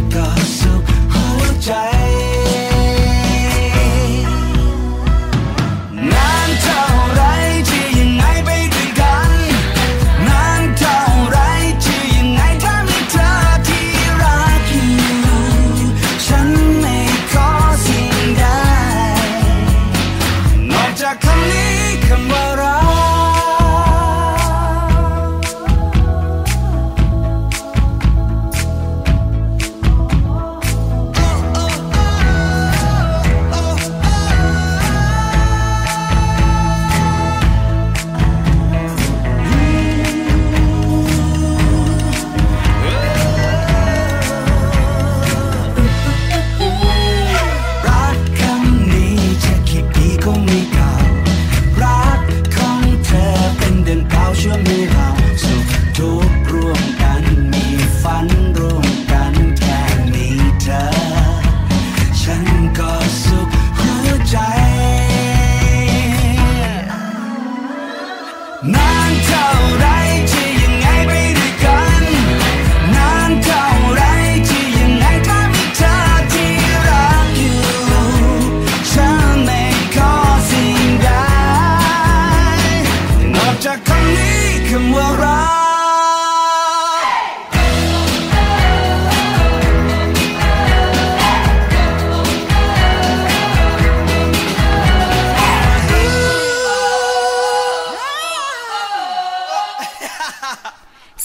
[0.00, 0.26] ฉันก็
[0.58, 1.99] สุ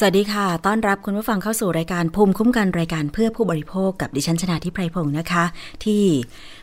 [0.05, 5.43] วัสดีค่ะ ต้อนรับคุณผู้ฟังเข้าสู่รายการภูมิคุ้มกันรายการเพื่อผู้บริโภคกับดิฉันชนาทิพไพรพงศ์นะคะ
[5.85, 6.03] ที่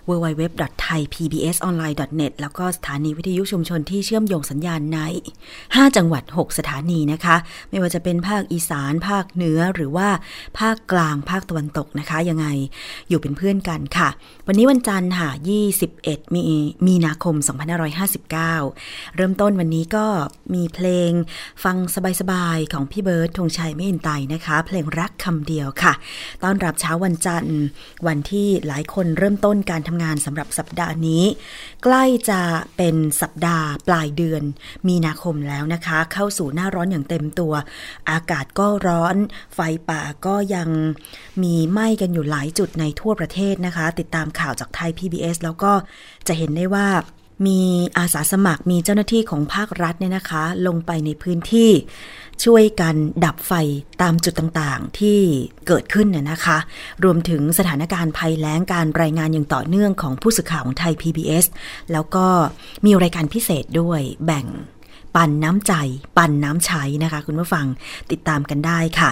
[0.09, 4.99] www.thaipbsonline.net แล้วก็สถานีวิทยุชุมชนที่เชื่อมโยงสัญญาณใน
[5.51, 7.37] 5 จังหวัด 6 สถานีนะคะ
[7.71, 10.09] ไม่ว่าจะเป็นภาคอีสาน ภาคเหนือหรือว่า
[10.59, 12.47] ภาคกลางภาคตะวันตกนะคะ ยังไง
[13.09, 14.09] อยู่เป็นเพื่อนกันค่ะ
[14.47, 15.29] วันนี้วันจันทร์ค่ะ
[15.83, 16.41] 21 มี
[16.87, 17.35] มีนาคม
[18.07, 20.07] 2559 เริ่มต้นวันนี้ก็
[20.55, 21.11] มีเพลง
[21.65, 21.77] ฟัง
[22.21, 25.93] สบายๆของพี่เบิร์ดธงชัยไม่อินไตนะคะ เพลงรักคำเดียวค่ะ
[26.43, 27.61] ต้อนรับเช้าวันจันทร์
[28.07, 31.25] วันที่หลายคนเริ่มต้นการทำงานสำหรับสัปดาห์นี้
[31.85, 32.41] ใกล้จะ
[32.77, 34.43] เป็นสัปดาห์ปลายเดือน
[34.89, 37.53] มีนาคมแล้วนะคะ เข้าสู่หน้าร้อนอย่างเต็มตัว
[38.11, 39.17] อากาศก็ร้อน
[39.55, 39.59] ไฟ
[39.91, 40.69] ป่าก็ยัง
[41.43, 45.73] มีไหม้กันอยู่หลายจุดในทั่วประเทศนะคะ ติดตามข่าวจากไทย PBS แล้วก็
[46.29, 46.89] จะเห็นได้ว่า
[47.47, 47.61] มี
[47.99, 51.71] อาสาสมัครมีเจ้าหน้าที่ของภาครัฐเนี่ยนะคะ ลงไปในพื้นที่
[52.45, 52.95] ช่วยกัน
[53.25, 53.53] ดับไฟ
[54.03, 55.19] ตามจุดต่างๆที่
[55.67, 56.59] เกิดขึ้นน่ยนะคะ
[57.05, 61.45] รวมถึงสถานการณ์ภัยแล้งการรายงานอย่างต่อเนื่องของผู้สื่อข่าวของไทย PBS
[61.93, 62.27] แล้วก็
[62.85, 64.47] มีรายการพิเศษด้วยแบ่ง
[65.17, 65.73] ปันน้ำใจ
[66.17, 67.67] ปันน้ำใช้นะคะ คุณผู้ฟัง
[68.11, 69.11] ติดตามกันได้ค่ะ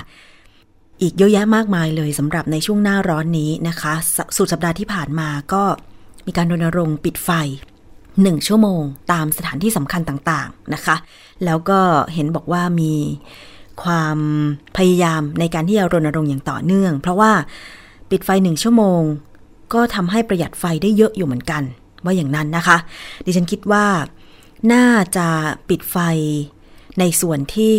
[1.02, 5.62] อีกเยอะแยะมากมายเลยสำหรับในช่วงหน้าร้อนนี้นะคะสสุดสัปดาห์ที่ผ่านมาก็
[6.26, 7.30] มีการรณรงค์ปิดไฟ
[8.22, 10.96] หนึ่งชั่วโมงตามสถานที่สำคัญต่างๆนะคะ
[11.44, 11.80] แล้วก็
[12.14, 12.94] เห็นบอกว่ามี
[13.82, 14.18] ความ
[14.76, 17.32] พยายามในการที่จะรณรงค์อย่างต่อเนื่อง เพราะว่า
[18.10, 19.02] ปิดไฟหนึ่งชั่วโมง
[19.74, 21.62] ก็ทำให้ประหยัดไฟได้เยอะอยู่เหมือนกัน
[22.04, 22.76] ว่าอย่างนั้นนะคะ
[23.24, 23.86] ดิฉันคิดว่า
[24.72, 24.86] น่า
[25.16, 25.28] จะ
[25.68, 25.96] ปิดไฟ
[26.98, 27.76] ในส่วนที่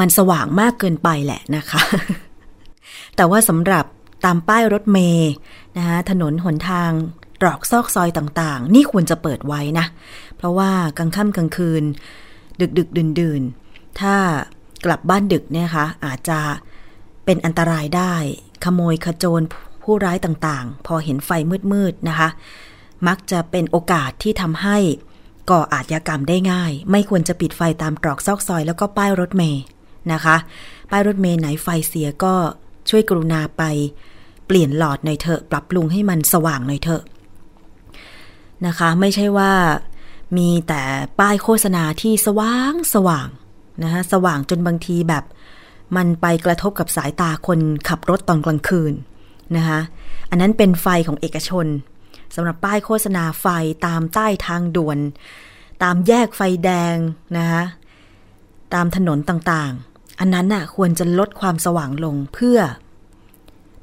[0.00, 1.80] มันสว่างมากเกินไปแหละนะคะ
[3.16, 3.84] แต่ว่าสำหรับ
[4.24, 5.32] ตามป้ายรถเมย์
[5.76, 6.90] นะคะถนนหนทาง
[7.40, 9.86] ตรอกซอกซอยต่างๆ นี่ควรจะเปิดไว้นะ
[10.36, 11.84] เพราะว่ากลางค่ำกลางคืน
[12.60, 13.42] ดึกดึกดื่นดื่น
[14.00, 14.14] ถ้า
[14.84, 16.40] กลับบ้านดึกเนี่ยคะอาจจะ
[17.24, 18.14] เป็นอันตรายได้
[18.64, 19.44] ขโมยขโจร
[19.82, 21.30] ผู้ร้ายต่างๆ พอเห็นไฟ
[21.72, 22.28] มืดๆนะคะ
[23.08, 24.78] มักจะเป็นโอกาสที่ทำให้
[25.50, 29.62] ก่ออาชญากรรมได้ง่าย ไม่ควรจะปิดไฟตามตรอกซอกซอย แล้วก็ป้ายรถเมย์
[30.12, 30.36] นะคะ
[30.90, 32.34] ป้ายรถเมย์ไหนไฟเสียก็
[32.90, 33.62] ช่วยกรุณาไป
[34.46, 37.02] เปลี่ยนหลอดหน่อยเถอะ ปรับปรุงให้มันสว่างหน่อยเถอะ
[38.66, 39.52] นะคะ ไม่ใช่ว่า
[40.36, 40.82] มีแต่
[41.18, 43.28] ป้ายโฆษณาที่สว่างสว่าง
[43.82, 45.24] นะคะสว่างจนบางทีแบบ
[45.96, 48.92] มันไปกระทบกับสายตาคนขับรถตอนกลางคืน
[49.56, 49.80] นะคะ
[50.30, 51.66] อันนั้นเป็นไฟของเอกชน
[52.34, 53.46] สำหรับป้ายโฆษณาไฟ
[53.86, 54.98] ตามใต้ทางด่วน
[55.82, 56.96] ตามแยกไฟแดง
[57.38, 57.62] นะคะ
[58.74, 62.58] ตามถนนต่างๆ อันนั้นน่ะควรจะลดความสว่างลงเพื่อ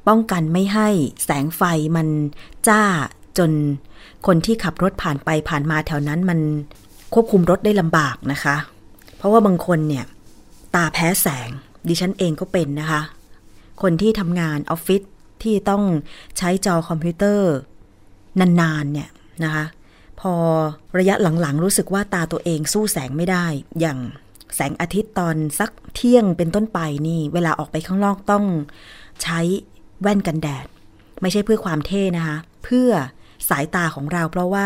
[0.07, 0.89] ป้องกันไม่ให้
[1.23, 1.61] แสงไฟ
[1.95, 2.07] มัน
[2.67, 2.81] จ้า
[3.37, 3.51] จน
[4.27, 6.39] คนที่ขับรถผ่านไปผ่านมาแถวนั้นมัน
[7.13, 8.55] ควบคุมรถได้ลำบากนะคะ
[9.17, 10.05] เพราะว่าบางคนเนี่ย
[10.75, 11.49] ตาแพ้แสง
[11.87, 13.01] ดิฉันเองก็เป็นนะคะ
[13.81, 15.01] คนที่ทำงานออฟฟิศ
[15.43, 15.83] ที่ต้อง
[16.37, 17.51] ใช้จอคอมพิวเตอร์
[18.39, 19.09] นานๆเนี่ย
[19.43, 19.65] นะคะ
[20.19, 20.33] พอ
[20.97, 23.45] ระยะหลังๆ รู้สึกว่าตาตัวเองสู้แสงไม่ได้
[23.79, 23.99] อย่าง
[24.55, 28.45] แสงอาทิตย์ตอนสักเที่ยงเป็นต้นไปนี่ เวลาออกไปข้างนอกต้อง
[29.23, 29.39] ใช้
[30.01, 30.65] แว่นกันแดด
[31.21, 32.89] ไม่ใช่เพื่อความเท่นะคะ เพื่อ
[33.49, 34.65] สายตาของเรา เพราะว่า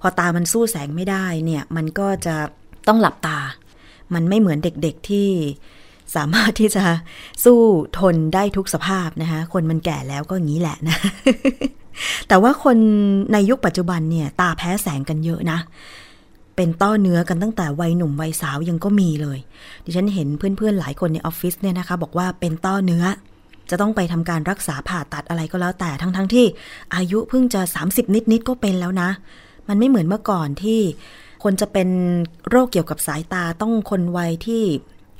[0.00, 2.36] พอตามันสู้แสงไม่ได้เนี่ยมันก็จะ
[2.88, 3.38] ต้องหลับตา
[4.14, 5.28] มันไม่เหมือนเด็กๆที่
[6.16, 6.84] สามารถที่จะ
[7.44, 7.60] สู้
[7.98, 10.96] ทนได้ทุกสภาพนะคะ คนมันแก่แล้วก็อย่างนี้แหละนะ
[12.28, 12.76] แต่ว่าคน
[13.32, 15.58] ในยุคปัจจุบันเนี่ย ตาแพ้แสงกันเยอะนะ
[16.56, 19.38] เป็นต้อเนื้อกันตั้งแต่วัยหนุ่มวัยสาวยังก็มีเลย
[19.84, 23.04] ดิฉันเห็นเพื่อนๆหลายคนในออฟฟิศเนี่ยนะคะ บอกว่าเป็นต้อเนื้อ
[23.70, 26.46] จะต้องไปทำการรักษาผ่าตัดอะไรก็แล้วแต่ทั้งๆทที่
[26.94, 29.10] อายุเพิ่งจะ 30 นิดๆก็เป็นแล้วนะ
[29.68, 30.80] มันไม่เหมือนเมื่อก่อนที่
[31.44, 31.88] คนจะเป็น
[32.48, 34.62] โรคเกี่ยวกับสายตาต้องคนวัยที่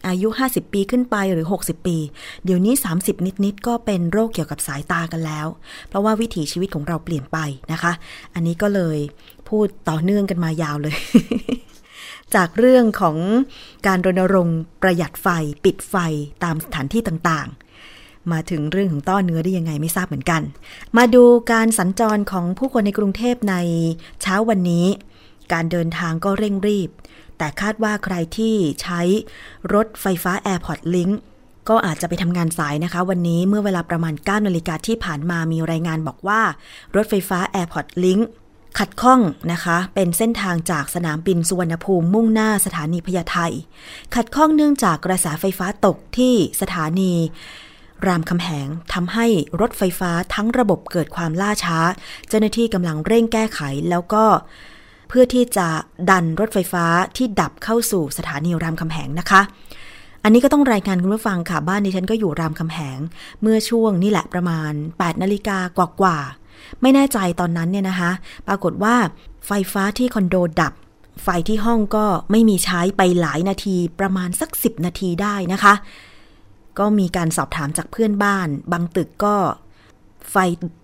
[0.08, 1.96] อายุ 50 ปีขึ้นไปหรือ 60 ปี
[2.44, 5.46] เดี๋ยวนี้ 30 นิด ๆ ก็เป็นโรคเกี่ยวกับสายตากันแล้ว
[5.88, 7.38] เพราะว่าวิถีชีวิตของเราเปลี่ยนไป
[7.72, 7.92] นะคะ
[8.34, 8.98] อันนี้ก็เลย
[9.48, 10.96] พูดต่อเนื่องกันมายาวเลย
[12.34, 13.16] จากเรื่องของ
[13.86, 15.28] การรณรงค์ประหยัดไฟ
[15.64, 15.94] ปิดไฟ
[16.44, 17.67] ตามสถานที่ต่าง ๆ
[18.32, 20.42] มาถึงเรื่องของต้อเนื้อได้ยังไงไม่ทราบเหมือนกัน
[20.96, 23.54] มาดูการสัญจรของผู้คนในกรุงเทพใน
[24.22, 24.86] เช้าวันนี้
[25.52, 26.90] การเดินทางก็เร่งรีบ
[27.38, 29.00] แต่คาดว่าใครที่ใช้
[29.74, 31.12] รถไฟฟ้า AirPod Link
[31.68, 36.40] ก็อาจจะไปทำงานสายนะคะ วันนี้เมื่อเวลาประมาณ 9 นาฬิกาที่ผ่านมามีรายงานบอกว่า
[36.96, 38.22] รถไฟฟ้า AirPod Link
[38.78, 39.20] ขัดข้อง
[39.52, 43.38] นะคะ เป็นเส้นทางจากสนามบินสุวรรณภูมิมุ่งหน้าสถานีพญาไท
[44.14, 47.12] ขัดข้องเนื่องจากกระแสไฟฟ้าตกที่สถานี
[48.06, 49.26] รามคำแหงทำให้
[49.60, 51.78] รถไฟฟ้าทั้งระบบเกิดความล่าช้า
[52.28, 53.60] เจ้าหน้าที่กำลังเร่งแก้ไข
[53.90, 54.24] แล้วก็
[55.08, 55.68] เพื่อที่จะ
[56.10, 56.84] ดันรถไฟฟ้า
[57.16, 59.40] ที่ดับเข้าสู่สถานีรามคำแหงนะคะ
[60.24, 62.98] อันนี้ก็ต้องรายงานคุณผู้ฟังค่ะบ้านดิฉันก็อยู่รามคำแหง
[63.42, 68.10] เมื่อช่วงนี่แหละประมาณ 8 นาฬิกากว่าๆไม่แน่ใจตอนนั้นเนี่ยนะคะ
[68.48, 68.96] ปรากฏว่า
[69.46, 70.72] ไฟฟ้าที่คอนโดดับ
[71.22, 75.74] ไฟที่ห้องก็ไม่มีใช้ไปหลายนาทีประมาณสัก 10 นาทีได้นะคะ
[76.78, 79.36] ก็มีการสอบถามจากเพื่อนบ้าน บางตึกก็
[80.30, 80.36] ไฟ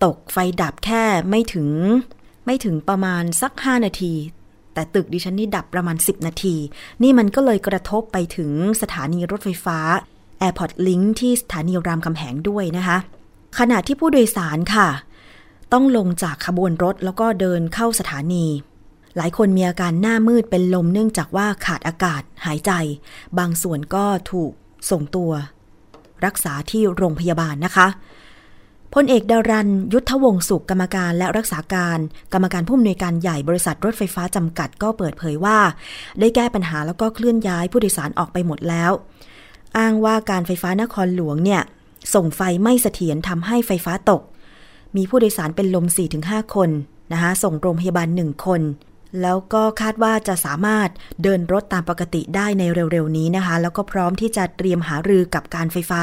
[0.05, 1.69] ตกไฟดับแค่ไม่ถึง
[2.47, 4.15] ไม่ถึงประมาณสัก 5 นาที
[4.75, 6.57] แต่ตึกดิฉันนี่ดับประมาณ 10 นาที
[7.03, 8.51] นี่มันก็เลยกระทบไปถึง
[8.83, 9.79] สถานีรถไฟฟ้า
[10.43, 12.99] Airport Link ที่สถานีรามคำแหงด้วยนะคะ
[13.59, 14.89] ขณะที่ผู้โดยสารค่ะ
[15.73, 18.47] ต้องลงจากขบวนรถแล้วก็เดินเข้าสถานี
[19.17, 22.73] หลายคนมีอาการหน้ามืดเป็นลมเนื่องจากว่าขาดอากาศหายใจ
[23.39, 24.53] บางส่วนก็ถูก
[24.91, 25.33] ส่งตัว
[26.25, 27.89] รักษาที่โรงพยาบาลนะคะ
[28.95, 31.99] พลเอกดารัน ยุทธวงศุขกรรมการและรักษาการ
[32.33, 35.59] กรรมการผู้อำนวยการใหญ่บริษัทรถไฟฟ้าจำกัดก็เปิดเผยว่า
[36.21, 38.93] ได้แก้ปัญหาแล้วก็เคลื่อนย้ายผู้โดยสารออกไปหมดแล้ว
[39.79, 41.63] อ้างว่าการไฟฟ้านครหลวงเนี่ย
[42.15, 44.23] ส่งไฟไม่เสถียรทำให้ไฟฟ้าตก
[44.97, 45.87] มีผู้โดยสารเป็นลม
[46.21, 46.71] 4-5 คน
[47.13, 48.61] นะคะส่งโรงพยาบาลหนึ่งคน
[49.23, 50.89] แล้วก็คาดว่าจะสามารถ
[51.23, 56.03] เดินรถตามปกติได้ในเร็วๆนี้นะคะ แล้วก็พร้อมที่จะเตรียมหารือกับการไฟฟ้า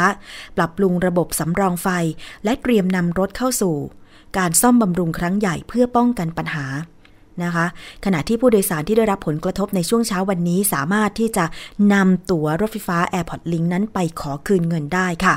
[0.57, 1.87] ปรับปรุงระบบสำรองไฟ
[2.43, 3.75] และเตรียมนำรถเข้าสู่
[4.37, 6.65] การซ่อมบำรุงครั้งใหญ่เพื่อป้องกันปัญหา
[7.43, 7.65] นะคะ
[8.05, 11.45] ขณะที่ผู้โดยสารที่ได้รับผลกระทบในช่วงเช้าวันนี้ สามารถที่จะ
[11.93, 15.35] นำตั๋วรถไฟฟ้า AirPort Link นั้นไปขอคืนเงินได้ค่ะ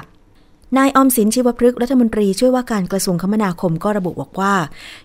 [0.79, 4.55] นายอมสินชีวพฤกษ์รัฐมนตรีช่วยว่าการกระทรวงคมนาคมก็ระบุบอกว่า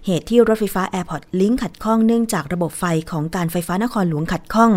[0.06, 4.72] เหตุที่รถไฟฟ้า Airport Link ขัดข้องเนื่องจากระบบไฟของการไฟฟ้านครหลวงขัดข้อง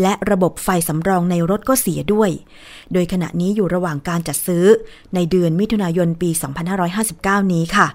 [0.00, 2.30] และระบบไฟสำรองในรถก็เสียด้วย
[2.92, 4.64] โดยขณะนี้อยู่ระหว่างการจัดซื้อ
[5.14, 6.30] ในเดือนมิถุนายนปี
[6.90, 7.86] 2559 นี้ค่ะ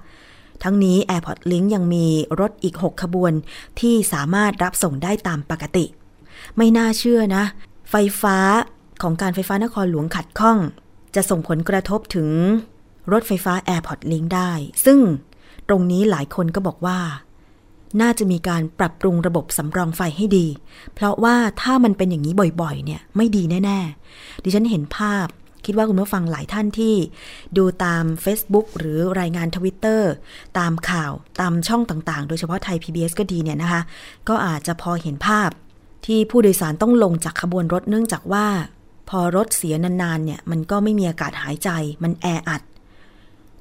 [0.63, 2.05] ทั้งนี้ Airport Link ยังมี
[2.39, 3.33] รถอีก 6 ขบวน
[3.79, 5.85] ที่สามารถรับส่งได้ตามปกติ
[6.57, 7.43] ไม่น่าเชื่อนะ
[7.91, 8.37] ไฟฟ้า
[9.01, 10.59] ของการไฟฟ้านครหลวงขัดข้อง
[11.15, 12.29] จะส่งผลกระทบถึง
[13.11, 14.51] รถไฟฟ้า Airport Link ได้
[14.85, 14.99] ซึ่ง
[15.67, 16.99] ตรงนี้หลายคนก็บอกว่า
[18.01, 20.47] น่าจะมีการปรับปรุงระบบสำรองไฟให้ดี
[20.93, 23.79] เพราะว่าถ้ามันเป็นอย่างนี้บ่อยๆ เนี่ยไม่ดีแน่
[24.11, 25.27] ๆ ดิฉันเห็นภาพ
[25.65, 26.95] คิดว่าคุณผู้ฟังหลายท่านที่
[27.57, 30.11] ดูตาม Facebook หรือรายงานทวิตเตอร์
[30.59, 33.81] ตามข่าวตามช่องต่างๆ โดยเฉพาะไทย PBS ก็ดีเนี่ยนะคะ
[34.29, 35.49] ก็อาจจะพอเห็นภาพ
[36.05, 38.47] ที่ผู้โดยสารต้องลงจากขบวนรถเนื่องจากว่า
[39.11, 41.69] พอรถเสียนานๆเนี่ยมันก็ไม่มีอากาศหายใจ
[42.03, 42.61] มันแออัด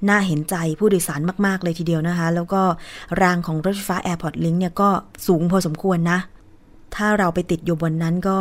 [0.08, 2.62] น่าเห็นใจผู้โดยสารมาก ๆ เลยทีเดียวนะคะ แล้วก็
[3.22, 4.88] รางของรถไฟฟ้า Airport Link เนี่ยก็
[5.26, 6.18] สูงพอสมควรนะ
[6.94, 8.38] ถ้าเราไปติดอยู่บนนั้นก็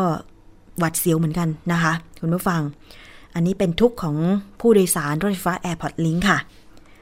[0.80, 2.62] หวัดเสียวเหมือนกันนะคะ คุณผู้ฟัง
[3.36, 4.16] อันนี้เป็นทุกข์ของ
[4.60, 6.38] ผู้โดยสารรถไฟฟ้า Airport Link ค่ะ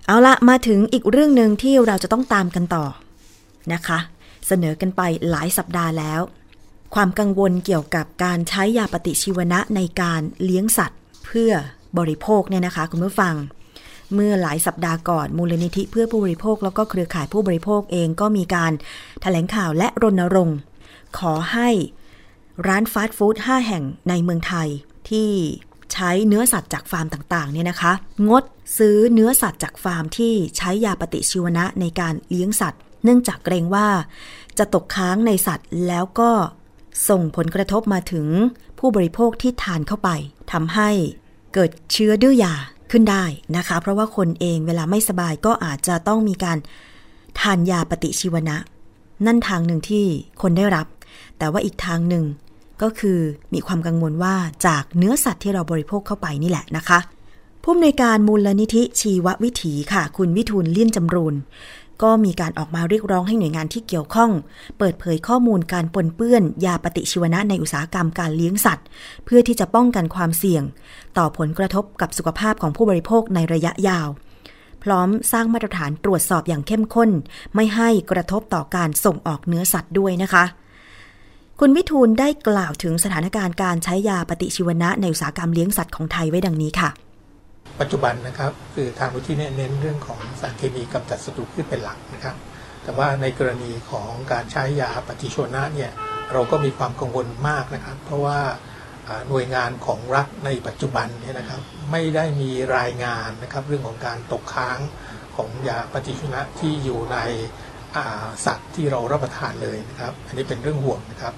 [0.07, 2.85] เอาละมาถึงอีกเรื่องหนึ่งที่เราจะต้องตามกันต่อ
[3.73, 3.99] นะคะ
[4.47, 6.21] เสนอกันไปหลายสัปดาห์แล้ว
[6.95, 11.51] ความกังวลเกี่ยวกับการใช้ยาปฏิชีวนะในการเลี้ยงสัตว์ เพื่อ
[11.97, 13.35] บริโภคเนี่ยนะคะคุณผู้ฟัง
[14.13, 18.75] เมื่อหลายสัปดาห์ก่อนมูลนิธิเพื่อผู้บริโภค แล้วก็เครือข่ายผู้บริโภคเองก็มีการถ
[19.21, 20.57] แถลงข่าวและรณรงค์
[21.17, 21.69] ขอให้
[22.67, 24.67] ร้านฟาสต์ฟู้ด5แห่งในเมืองไทย
[25.09, 25.29] ที่
[25.93, 27.91] ใช้เนื้อสัตว์จากฟาร์มต่างๆเนี่ยนะคะ
[28.29, 28.43] งด
[28.77, 33.87] ซื้อเนื้อสัตว์จากฟาร์มที่ใช้ยาปฏิชีวนะในการเลี้ยงสัตว์ เนื่องจากเกรงว่า
[34.57, 36.31] จะตกค้างในสัตว์แล้วก็
[37.09, 38.27] ส่งผลกระทบมาถึง
[38.79, 40.09] ผู้บริโภคที่ทานเข้าไป
[40.51, 40.89] ทำให้
[41.53, 42.53] เกิดเชื้อดื้อยา
[42.91, 43.23] ขึ้นได้
[43.57, 46.57] นะคะ เพราะว่าคนเองเวลาไม่สบายก็อาจจะต้องมีการ
[47.39, 48.57] ทานยาปฏิชีวนะ
[49.25, 50.05] นั่นทางหนึ่งที่
[50.41, 50.87] คนได้รับ
[51.37, 52.25] แต่ว่าอีกทางหนึ่ง
[52.81, 53.19] ก็คือ
[53.53, 54.35] มีความกังวลว่า
[54.65, 56.99] จากเนื้อสัตว์ที่เราบริโภคเข้าไปนี่แหละนะคะ
[57.63, 61.35] ผู้อำนวยการมูลนิธิชีววิถีค่ะ คุณวิทูลเลี่ยนจำรูน
[62.03, 64.31] ก็มีการออกมาเรียกร้องให้หน่วยงานที่เกี่ยวข้อง
[64.77, 68.85] เปิดเผยข้อมูลการปนเปื้อน ยาปฏิชีวนะในอุตสาหกรรมการเลี้ยงสัตว์
[69.25, 70.63] เพื่อที่จะป้องกันความเสี่ยง
[71.17, 74.07] ต่อผลกระทบกับสุขภาพของผู้บริโภคในระยะยาว
[74.83, 77.09] พร้อมสร้างมาตรฐานตรวจสอบอย่างเข้มข้น
[77.55, 80.43] ไม่ให้กระทบต่อการส่งออกเนื้อสัตว์ด้วยนะคะ
[81.59, 87.06] คุณวิทูลได้กล่าวถึงสถานการณ์การใช้ยาปฏิชีวนะในอุตสาหกรรมเลี้ยงสัตว์ของไทยไว้ดังนี้ค่ะ
[87.79, 92.35] ปัจจุบันนะครับ คือทางวิธีเนี่ยเน้นเรื่องของสารเคมีกำจัดศัตรูพืชเป็นหลักนะครับ
[92.83, 95.91] แต่ว่าในกรณีของการใช้ยาปฏิชีวนะเนี่ย
[96.33, 98.39] เราก็มีความกังวลมากนะครับ เพราะว่า
[99.29, 104.79] หน่วยงานของรัฐในปัจจุบันเนี่ยนะครับ ไม่ได้มีรายงานนะครับ เรื่องของการตกค้าง
[105.35, 107.17] ของยาปฏิชีวนะที่อยู่ใน
[108.45, 111.33] สัตว์ที่เรารับประทานเลยนะครับ อันนี้เป็นเรื่องห่วงนะครับ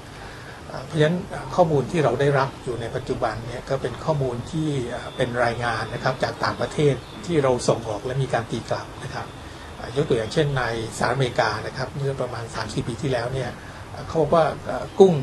[0.86, 1.18] เพราะฉะนั้น
[1.56, 4.70] ข้อมูลที่เราได้รับอยู่ในปัจจุบันเนี่ยก็เป็นข้อมูลที่
[5.18, 6.94] เป็นรายงานนะครับจากต่างประเทศ
[7.26, 9.28] ที่เราส่งออกและมีการตีกลับนะครับ
[9.96, 10.64] ยกตัวอย่างเช่นใน
[10.98, 13.50] สหรัฐอเมริกานะครับเมื่อประมาณ3-4ปีที่แล้วเนี่ย
[14.08, 14.46] เขาบอกว่า
[15.00, 15.14] กุ้ง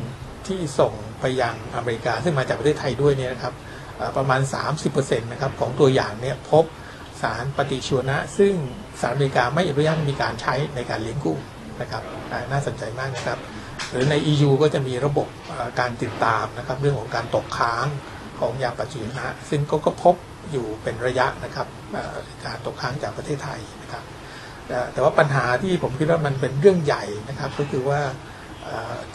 [0.47, 3.53] ที่ส่งไปยังอเมริกา ซึ่งมาจากประเทศไทยด้วยเนี่ยนะครับ
[4.17, 4.41] ประมาณ
[4.85, 6.65] 30%นะครับของตัวอย่างเนี่ยพบ
[7.21, 8.53] สารปฏิชีวนะ ซึ่ง
[8.99, 11.39] สหรัฐอเมริกาไม่อนุญาตมีการใช้ในการเลี้ยงกุ้ง
[11.81, 12.03] นะครับ
[12.51, 13.39] น่าสนใจมากนะครับ
[13.91, 15.27] หรือใน EU ก็จะมีระบบ
[15.79, 17.85] การติดตามนะครับเรื่องของการตกค้าง
[18.39, 20.15] ของยาปฏิชีวนะซึ่งก็ก็พบ
[20.51, 21.67] อยู่เป็นระยะนะครับ
[22.45, 24.03] การตกค้างจากประเทศไทยนะครับ
[24.93, 27.99] แต่ว่าปัญหาที่ผมคิดว่ามันเป็นเรื่องใหญ่นะครับ ก็คือว่า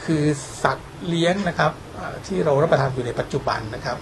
[0.04, 0.22] คือ
[0.62, 1.72] สัตว์เลี้ยงนะครับ
[2.26, 3.98] ที่เรารับประทานอยู่ในปัจจุบันนะครับ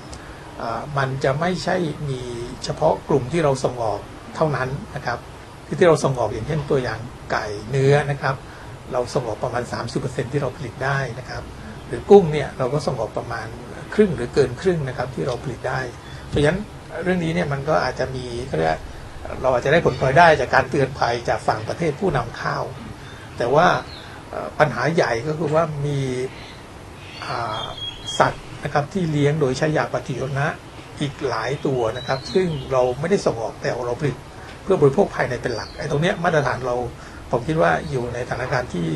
[0.99, 1.77] มันจะไม่ใช่
[2.09, 2.21] มี
[2.65, 4.01] เฉพาะกลุ่มที่เราส่งออก
[4.37, 5.19] เท่านั้นนะครับ
[5.67, 6.99] คือที่เราส่งออกอย่างเช่นตัวอย่าง
[7.31, 8.35] ไก่เนื้อนะครับ
[8.93, 9.65] เราส่งออกประมาณ
[9.99, 11.43] 30%ที่เราผลิตได้นะครับ
[11.87, 13.47] หรือกุ้งเนี่ยเราก็ส่งออกประมาณ
[13.95, 15.81] ครึ่งหรือเกินครึ่งนะครับที่เราผลิตได้
[16.29, 16.61] เพราะฉะนั้น
[17.03, 18.81] เรื่องนี้เนี่ยมันก็อาจจะมีเขาเรียกว่า
[19.43, 22.59] เราอาจจะได้ผลพลอยได้จากการเตือนภัยจากฝั่งประเทศผู้นำเข้า
[23.39, 23.67] แต่ว่า
[24.59, 26.01] ปัญหาใหญ่ก็คือว่ามี
[28.19, 30.49] สัตว์นะครับที่เลี้ยงโดยใช้ยาปฏิชีวนะ
[31.01, 34.17] อีกหลายตัวนะครับ ซึ่งเราไม่ได้ส่งออกแต่เราผลิต
[34.63, 36.77] เพื่อบริโภคภายในเป็นหลักไอ้ตรงเนี้ยมาตรฐานเรา
[37.31, 38.87] ผมคิดว่าอยู่ในสถานการณ์ที่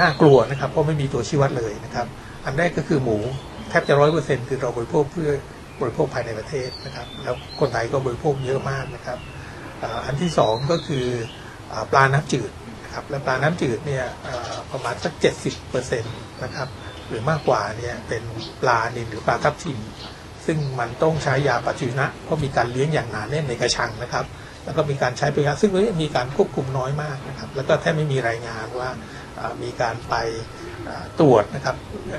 [0.00, 2.06] น่ากลัวนะครับ เพราะไม่มีตัวชี้วัดเลยนะครับ
[2.44, 3.16] อันแรกก็คือหมู
[3.68, 5.30] แทบจะร้อยเปอร์เซ็นต์คือเราบริโภคเพื่อ
[5.80, 9.18] บริโภคภายในประเทศนะครับ แล้วคนไทยก็บริโภคเยอะมากนะครับ
[10.06, 11.06] อันที่สองก็คือ
[11.72, 12.50] อปลาน้ำจืด
[12.84, 14.04] นะครับและปลาน้ำจืดเนี่ย
[14.72, 16.68] ประมาณสักเจ็ดสิบเปอร์เซ็นต์นะครับ
[17.08, 18.22] หรือมากกว่าเนี่ยเป็น
[18.62, 19.78] ปลานิลหรือปลาทับทิม
[20.46, 24.24] ซึ่งมันต้องใช้ยาปฏิชีวนะเพราะมีการเลี้ยงอย่างหนาแน่นในกระชังนะครับ
[24.66, 25.70] แล้วก็มีการใช้ประโยชน์ซึ่ง
[26.02, 28.90] มีการควบคุมน้อยมากนะครับ แล้วก็แทบไม่มีรายงานว่า
[29.62, 30.14] มีการไป
[31.20, 31.76] ตรวจนะครับ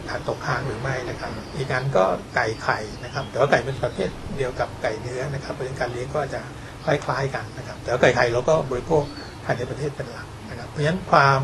[0.09, 2.03] การตกค้างหรือไม่นะครับ อีกอันก็
[2.35, 6.41] ไก่ไข่นะครับ แต่ว่าไก่เป็นประเภทเดียวกับไก่เนื้อนะครับเพราะฉะนั้นการเลี้ยงก็จะ
[6.85, 9.03] คล้ายๆกันนะครับ แต่ว่าไก่ไข่เราก็บริโภค
[9.45, 11.41] ภายในประเทศเป็นหลักนะครับ เพราะฉะนั้นความ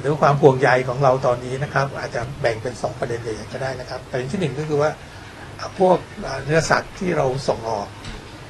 [0.00, 4.90] หรือความห่วงใยของเราตอนนี้นะครับ อาจจะแบ่งเป็น 2 ประเด็นใหญ่ๆก็ได้นะครับ ประเด็นที่หนึ่งก็คือว่า
[5.78, 5.98] พวก
[6.44, 7.88] เนื้อสัตว์ที่เราส่งออก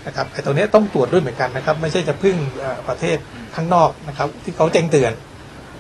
[0.07, 2.37] นะครับไอ้ตรงนี้ต้องตรวจด้วยเหมือนกันนะครับ ไม่ใช่จะพึ่ง
[2.89, 3.17] ประเทศ
[3.55, 5.13] ข้างนอกนะครับ ที่เขาแจ้งเตือน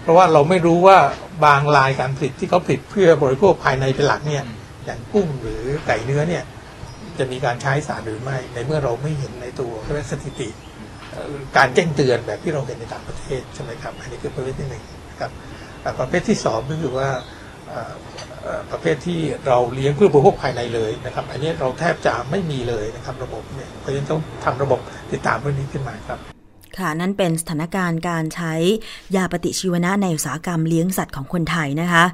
[0.02, 0.98] เพราะว่าเราไม่รู้ว่า
[1.44, 4.44] บางรายการผลิตที่เขาผลิตเพื่อบริโภคภายในเป็นหลักเนี่ย
[4.84, 6.44] อย่างกุ้งหรือไก่เนื้อเนี่ย
[7.18, 10.48] จะมีการใช้สารหรือไม่ ในเมื่อเราไม่เห็นในตัวเรียกสถิติ
[11.56, 15.30] การแจ้งเตือนแบบที่เราเห็นในต่างประเทศใช่ไหมครับ อันนี้คือประเภทที่หนึ่งนะครับ
[16.00, 17.08] ประเภทที่สองก็คือว่า
[18.70, 24.80] ประเภทที่เราเลี้ยงเพื่อบริโภคภายในเลยนะครับ อันนี้เราแทบจะไม่มีเลยนะครับระบบเนี่ยเพราะฉะนั้นต้องทำระบบ
[25.12, 26.18] ติดตามเรื่องนี้ขึ้นมาครับ
[26.78, 28.54] ค่ะนั่นเป็นสถานการณ์การใช้
[29.16, 32.04] ยาปฏิชีวนะในอุตสาหกรรมเลี้ยงสัตว์ของคนไทยนะคะ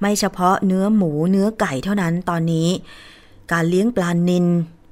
[0.00, 2.68] ไม่เฉพาะเนื้อหมูเนื้อไก่เท่านั้นตอนนี้
[3.52, 4.46] การเลี้ยงปลานิน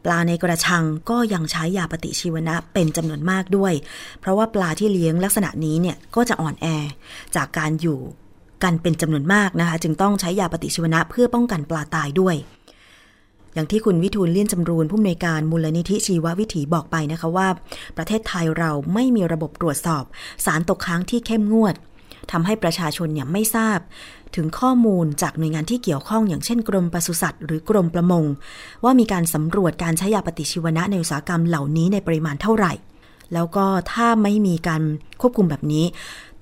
[0.04, 3.72] ปลาในกระชังก็ยังใช้ยาปฏิชีวนะเป็นจำนวนมากด้วย
[4.20, 6.66] เพราะว่าปลาที่เลี้ยงลักษณะนี้เนี่ยก็จะอ่อนแอ
[7.36, 7.98] จากการอยู่
[8.62, 12.36] กันเป็นจำนวนมากนะคะ จึงต้องใช้ยาปฏิชีวนะเพื่อป้องกันปลาตายด้วย
[13.54, 17.48] อย่างที่คุณวิทูลเลี่ยนจำรูนผู้อำนวยการมูลนิธิชีววิถีบอกไปนะคะว่า
[17.96, 20.04] ประเทศไทยเราไม่มีระบบตรวจสอบ
[20.44, 21.74] สารตกค้างที่เข้มงวด
[22.32, 23.78] ทำให้ประชาชนเนี่ยไม่ทราบ
[24.36, 28.24] ถึงข้อมูลจากหน่วยงานที่เกี่ยวข้องอย่างเช่นกรมปศุสัตว์หรือกรมประมง
[28.84, 32.72] ว่ามีการสำรวจการใช้ยาปฏิชีวนะในอุตสาหกรรมเหล่านี้ในปริมาณเท่าไหร่
[33.34, 34.82] แล้วก็ถ้าไม่มีการ
[35.20, 35.84] ควบคุมแบบนี้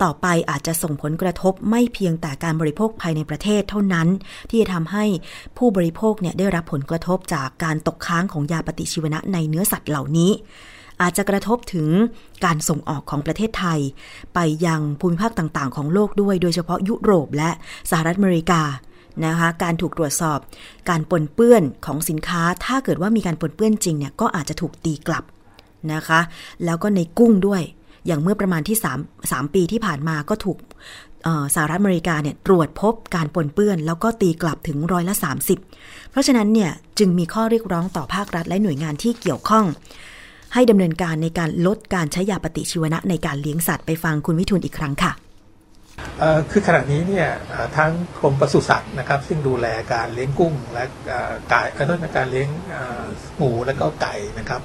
[0.03, 4.09] ต่อไปอาจจะส่งผลกระทบไม่เพียงแต่การบริโภคภายในประเทศเท่านั้น
[4.51, 5.05] ที่จะทำให้
[5.59, 10.31] ผู้บริโภคเนี่ยได้รับผลกระทบจากการตกค้างของยาปฏิชีวนะในเนื้อสัตว์เหล่านี้
[11.03, 11.89] อาจจะกระทบถึง
[12.45, 13.81] การส่งออกของประเทศไทย
[14.35, 17.51] ไปยังภูมิภาคต่างๆ ของโลกด้วย โดยเฉพาะยุโรปและ
[17.91, 18.63] สหรัฐอเมริกา
[19.25, 20.39] นะคะการถูกตรวจสอบ
[20.89, 25.25] การปนเปื้อนของสินค้า ถ้าเกิดว่ามีการปนเปื้อนจริงเนี่ยก็อาจจะถูกตีกลับ
[25.93, 26.21] นะคะ
[26.65, 27.63] แล้วก็ในกุ้งด้วย
[28.07, 30.59] อย่างเมื่อประมาณที่3 3ปีที่ผ่านมาก็ถูก
[31.55, 35.15] สหรัฐอเมริกาเนี่ยตรวจพบการปนเปื้อน แล้วก็ตีกลับถึงร้อยละ
[35.63, 39.65] 30 เพราะฉะนั้นเนี่ยจึงมีข้อเรียกร้องต่อภาครัฐและหน่วยงานที่เกี่ยวข้อง
[40.55, 45.13] ให้ดำเนินการในการลดการใช้ยาปฏิชีวนะในการเลี้ยงสัตว์ไปฟังคุณวิทูลอีกครั้งค่ะ
[46.51, 47.29] คือขณะนี้เนี่ย
[47.77, 50.85] ทั้งกรมปศุสัตว์นะครับ ซึ่งดูแลการเลี้ยงกุ้งและ
[51.51, 52.49] ไก่ก็ต้องการเลี้ยง
[53.37, 54.61] หมูและก็ไก่นะครับ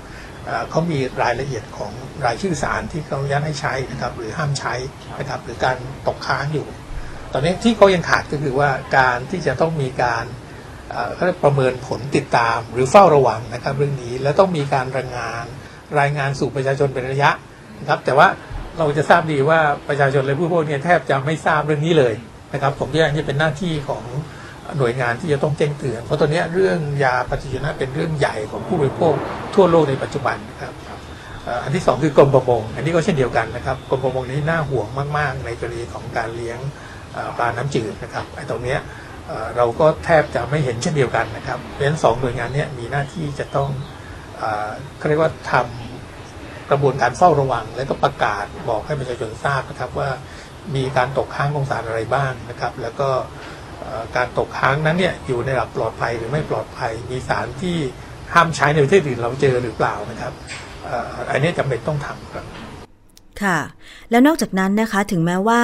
[0.70, 1.92] เขามีรายละเอียดของ
[2.26, 4.74] รายชื่อสารที่เขายันให้ใช้นะครับ หรือห้ามใช้
[5.20, 6.68] นะครับ หรือการตกค้างอยู่
[7.34, 10.26] ตอนนี้ที่เขายังขาดก็คือว่าการที่จะต้องมีการ
[11.16, 15.46] เขาประเมินผลติดตาม หรือเฝ้าระวังนะครับ เรื่องนี้แล้วต้องมีการรายงาน
[16.00, 17.32] รายงานสู่ประชาชนเป็นระยะ
[17.80, 18.28] นะครับ แต่ว่า
[18.78, 22.14] เราจะทราบดีว่าประชาชนและผู้บริโภคเนี่ยแทบจะไม่ทราบเรื่องนี้เลย
[22.54, 24.04] นะครับ ผมว่านี่เป็นหน้าที่ของ
[24.78, 29.14] หน่วยงานที่จะต้องแจ้งเตือน เพราะตอนนี้เรื่องยาปฏิชีวนะเป็นเรื่องใหญ่ของผู้บริโภค
[29.56, 30.74] ทั่วโลกในปัจจุบันนะครับ
[31.64, 36.60] อันที่ 2 คือกรมประมง อันนี้ก็เช่นเดียวกันนะครับกรมประมงนี้น่าห่วงมาก ๆ ในกรณีของการเลี้ยง
[37.38, 38.78] ปลาน้ำจืดนะครับไอ้ตรงนี้
[39.58, 43.70] เราก็แทบจะไม่เห็นเช่นเดียวกันนะครับเพราะฉะนั้นสองหน่วยงานนี้มีหน้าที่จะต้อง
[44.98, 50.10] เขาเรียกว่าทำกระบวนการเฝ้าระวัง และก็ประกาศบอกให้ประชาชนทราบนะครับว่า
[50.76, 53.10] มีการตกค้างของสารอะไรบ้างนะครับ แล้วก็
[54.16, 57.78] การตกค้างนั้นเนี่ยอยู่ในระดับปลอดภัยหรือไม่ปลอดภัย มีสารที่
[58.34, 60.34] ห้ามใช้ในประเทศอื่นเราเจอหรือเปล่านะครับ
[61.32, 62.46] อันนี้จำเป็นต้องทำครับ
[63.42, 63.60] ค่ะ
[64.10, 65.62] แล้วนอกจากนั้นนะคะถึงแม้ว่า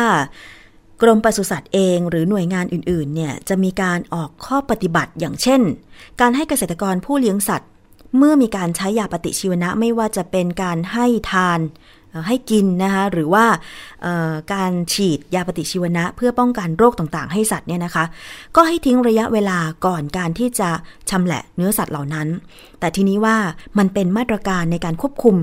[1.01, 5.61] กรมปศุสัตว์เองหรือหน่วยงานอื่นๆเนี่ยจะมีการออกข้อปฏิบัติอย่างเช่น
[6.21, 7.69] การให้เกษตรกรผู้เลี้ยงสัตว์
[8.17, 11.59] เมื่อมีการใช้ยาปฏิชีวนะไม่ว่าจะเป็นการให้ทาน
[12.27, 13.45] ให้กินนะคะหรือว่า
[14.53, 18.05] การฉีดยาปฏิชีวนะ เพื่อป้องกันโรคต่างๆ ให้สัตว์เนี่ยนะคะ
[18.55, 20.69] ก็ให้ทิ้งระยะเวลาก่อนการที่จะ
[21.09, 22.27] ชำแหละเนื้อสัตว์เหล่านั้น
[22.79, 23.37] แต่ทีนี้ว่า
[23.77, 25.35] มันเป็นมาตรการในการควบคุม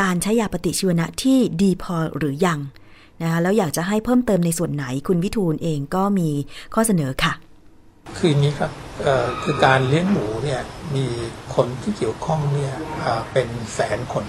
[0.00, 2.58] การใช้ยาปฏิชีวนะที่ดีพอหรือยัง
[3.22, 6.28] นะคะแล้วอยากจะให้เพิ่มเติมในส่วนไหนคุณวิทูลเองก็มี
[6.74, 7.32] ข้อเสนอค่ะ
[8.18, 8.70] คืออย่างนี้ครับ
[9.42, 10.60] คือการเลี้ยงหมูเนี่ย
[10.94, 11.06] มี
[11.54, 12.74] คนที่เกี่ยวข้องเนี่ย
[13.32, 14.24] เป็นแสนคน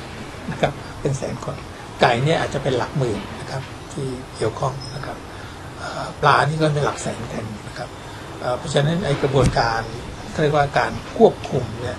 [0.51, 1.55] นะครับเป็นแสนคน
[2.01, 5.17] ไก่เนี่ยอาจจะเป็นหลักหมื่นนะครับที่เกี่ยวข้องนะครับ
[6.21, 7.89] ปลานี่ก็เป็นหลักแสนคนนะครับ
[8.57, 9.81] เพราะฉะนั้นไอกระบวนการ
[10.41, 11.97] เรียกว่าการควบคุมเนี่ย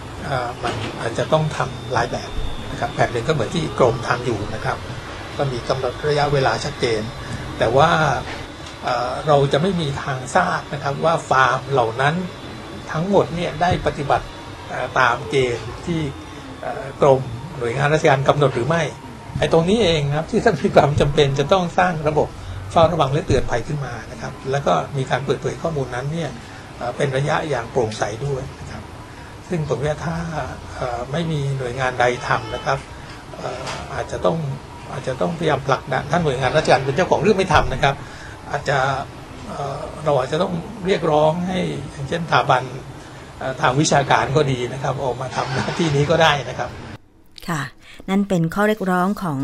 [0.63, 2.31] มันอาจจะต้องทำหลายแบบ
[2.71, 4.77] นะครับแบบหนึ่งก็เหมือนที่กรมทำอยู่นะครับ
[5.37, 7.03] ก็มีกำหนดระยะเวลาชัดเจน
[7.59, 7.91] แต่ว่า
[9.27, 12.15] เราจะไม่มีทางทราบนะครับว่าฟาร์มเหล่านั้น
[12.93, 14.27] ทั้งหมดเนี่ยได้ปฏิบัติ
[14.99, 16.01] ตามเกณฑ์ที่
[17.03, 17.21] กรม
[17.59, 18.83] หน่วยงานราชการกำหนดหรือไม่
[19.41, 22.29] ไอ้ตรงนี้เองครับที่ท่านมีความจำเป็นจะต้องสร้างระบบ
[22.71, 26.31] เฝ้าระวังและเตือนภัยขึ้นมานะครับ แล้วก็มีการเปิดเผยข้อมูลนั้นเนี่ย
[26.97, 28.83] เป็นระยะอย่างโปร่งใสด้วยนะครับ
[29.49, 30.17] ซึ่งผมว่าถ้า
[31.13, 32.79] ไม่มีหน่วยงานใดทำนะครับ
[33.95, 34.37] อาจจะต้อง
[34.93, 37.95] อาจจะต้องพยายามผลักดันท่านหน่วยงานราชการเป็นเจ้าของเรื่องไม่ทำนะครับ
[38.51, 38.79] อาจจะ
[40.05, 40.53] เราอาจจะต้อง
[40.87, 41.59] เรียกร้องให้
[41.91, 42.63] อย่างเช่นสถาบัน
[43.61, 46.71] ทางวิชาการก็ดีนะครับ ออกมาทำหน้าที่นี้ก็ได้นะครับ
[47.49, 47.63] ค่ะ
[48.11, 49.41] นั่นเป็นข้อเรียกร้องของ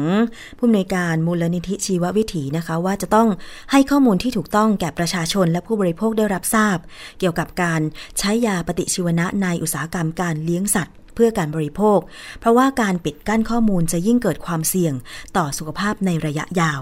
[0.59, 3.29] ผู้อำนวยการมูลนิธิชีววิถีนะคะ ว่าจะต้อง
[3.71, 6.79] ให้ข้อมูลที่ถูกต้องแก่ประชาชนและผู้บริโภคได้รับทราบ
[7.19, 7.81] เกี่ยวกับการ
[8.19, 11.99] ใช้ยาปฏิชีวนะในอุตสาหกรรมการเลี้ยงสัตว์เพื่อการบริโภค
[12.41, 14.95] เพราะว่าการปิดกั้นข้อมูลจะยิ่งเกิดความเสี่ยง
[15.37, 16.81] ต่อสุขภาพในระยะยาว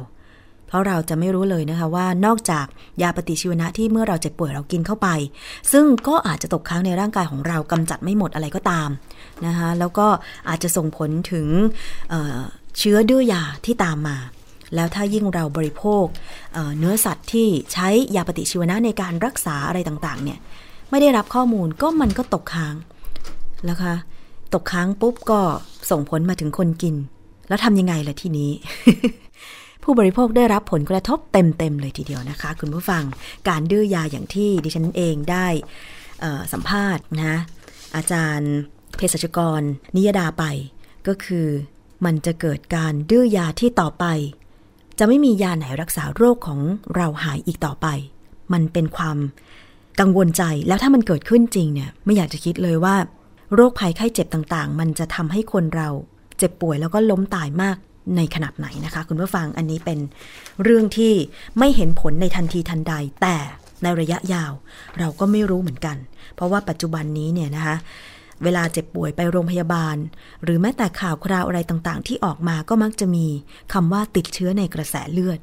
[0.69, 2.67] เพราะเราจะไม่รู้เลยนะคะว่านอกจาก
[3.03, 5.09] ยาปฏิชีวนะที่เมื่อเราเจ็บป่วยเรากินเข้าไป
[5.73, 8.89] ซึ่งก็อาจจะตกค้างในร่างกายของเรากำจัดไม่หมดอะไรก็ตาม
[9.47, 10.07] นะคะแล้วก็
[10.49, 11.47] อาจจะส่งผลถึง
[12.11, 14.17] เเชื้อดื้อยาที่ตามมา
[14.75, 16.05] แล้วถ้ายิ่งเราบริโภค
[16.55, 20.39] เเนื้อสัตว์ที่ใช้ยาปฏิชีวนะในการรักษาอะไรต่างๆเนี่ย
[20.91, 22.75] ไม่ได้รับข้อมูลก็มันก็ตกค้าง
[23.71, 23.95] นะคะ
[24.55, 25.41] ตกค้างปุ๊บก็
[25.91, 26.95] ส่งผลมาถึงคนกิน
[27.49, 28.51] แล้วทำยังไงล่ะทีนี้
[29.85, 33.05] ผู้บริโภคได้รับผลกระทบเต็ม ๆ เลยทีเดียวนะคะ คุณผู้ฟัง
[33.49, 35.47] การดื้อยาอย่างที่ดิฉันเองได้
[36.53, 37.35] สัมภาษณ์นะ
[37.97, 38.53] อาจารย์
[38.97, 39.61] เภสัชกร
[39.97, 40.45] นิยดาไป
[41.07, 41.47] ก็คือ
[42.05, 44.05] มันจะเกิดการดื้อยาที่ต่อไป
[44.99, 46.61] จะไม่มียาไหนรักษาโรคของ
[46.97, 47.87] เราหายอีกต่อไป
[48.53, 49.19] มันเป็นความ
[50.01, 52.97] กังวลใจแล้วถ้ามันเกิดขึ้นจริงเนี่ยไม่อยากจะคิดเลยว่า
[53.55, 55.89] โรคภัยไข้เจ็บต่างๆ มันจะทำให้คนเรา
[56.39, 57.77] เจ็บป่วยแล้วก็ล้มตายมาก
[58.17, 59.99] ในขนาดไหนนะคะ คุณผู้ฟังอันนี้เป็น
[60.63, 61.13] เรื่องที่
[61.59, 63.37] ไม่เห็นผลในทันทีทันใด แต่
[63.83, 64.53] ในระยะยาว
[64.99, 65.97] เราก็ไม่รู้เหมือนกัน
[66.35, 67.77] เพราะว่าปัจจุบันนี้เนี่ยนะคะ
[68.43, 69.97] เวลาเจ็บป่วยไปโรงพยาบาล
[70.45, 73.27] หรือแม้แต่ข่าวคราวอะไรต่างๆ ที่ออกมาก็มักจะมี
[73.73, 75.41] คำว่าติดเชื้อในกระแสเลือด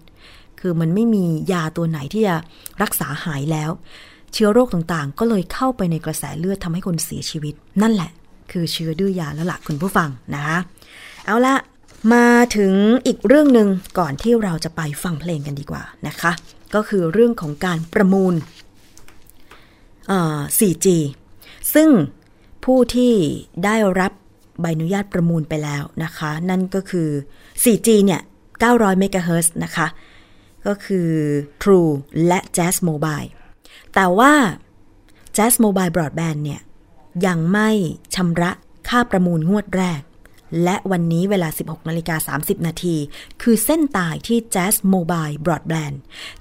[0.60, 2.36] คือมันไม่มียาตัวไหนที่จะ
[2.82, 3.72] รักษาหายแล้ว
[4.34, 8.12] เชื้อโรคต่างๆ ก็เลยเข้าไปในกระแสเลือดทำให้คนเสียชีวิต นั่นแหละ
[8.52, 10.58] คือเชื้อดื้อยาแล้วล่ะคุณผู้ฟังนะคะ
[11.26, 11.56] เอาละ
[12.14, 12.74] มาถึง
[13.06, 16.32] อีกเรื่องหนึ่งก่อนที่เราจะไปฟังเพลงกันดีกว่านะคะ
[16.76, 18.36] ก็คือเรื่องของการประมูล
[20.60, 20.88] 4G
[21.74, 21.90] ซึ่ง
[22.66, 23.14] ผู้ที่
[23.66, 24.12] ได้รับ
[24.62, 27.10] ใบอนุญาตประมูลไปแล้วนะคะ นั่นก็คือ
[27.64, 28.22] 4G เนี่ย
[28.60, 29.88] 900 เมกะเฮิรตซ์นะคะ
[30.68, 31.10] ก็คือ
[31.62, 31.92] True
[32.28, 33.30] และ Jazz Mobile
[33.94, 34.34] แต่ว่า
[35.38, 36.62] Jazz Mobile Broadband เนี่ย
[37.26, 37.70] ยังไม่
[38.16, 38.52] ชำระ
[38.90, 40.02] ค่าประมูลงวดแรก
[40.64, 42.96] และวันนี้เวลา 16นาฬิกา30 นาที
[43.42, 45.96] คือเส้นตายที่ Jazz Mobile Broadband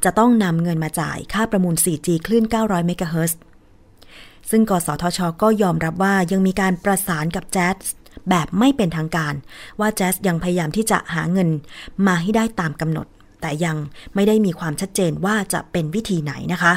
[0.04, 3.38] จะต้องนำเงินมาจ่ายค่าประมูล 4G คลื่น 900 เมกะเฮิรตซ์
[4.50, 7.76] ซึ่งกสทช ก็ยอมรับว่ายังมีการประสานกับแจ๊ส
[8.30, 9.34] แบบไม่เป็นทางการ
[9.80, 11.48] ว่าแจ๊สยังพยายามที่จะหาเงิน
[12.06, 13.06] มาให้ได้ตามกำหนด
[13.40, 13.76] แต่ยัง
[14.14, 16.74] ไม่ได้มีความชัดเจนว่าจะเป็นวิธีไหนนะคะ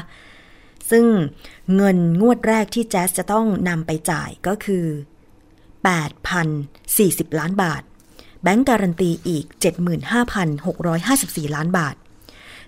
[0.92, 1.06] ซึ่ง
[1.76, 4.86] เงินงวดแรกที่แจ๊สจะต้องนำไปจ่ายก็คือ
[5.84, 7.82] 8,040 ล้านบาท
[8.44, 9.46] แบงก์การันตีอีก
[10.70, 11.96] 75,654 ล้านบาท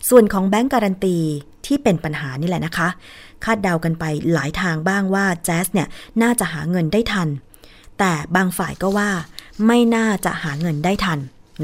[0.10, 1.18] ส่วนของแบงก์การันตี
[1.66, 2.88] ที่เป็นปัญหานี่แหละนะคะ
[3.44, 5.88] คาดเดากันไปหลายทางบ้างว่าแจ๊สเนี่ย
[6.22, 7.28] น่าจะหาเงินได้ทัน
[8.00, 9.10] แต่บางฝ่ายก็ว่า
[9.68, 11.20] ไม่น่าจะหาเงินได้ทัน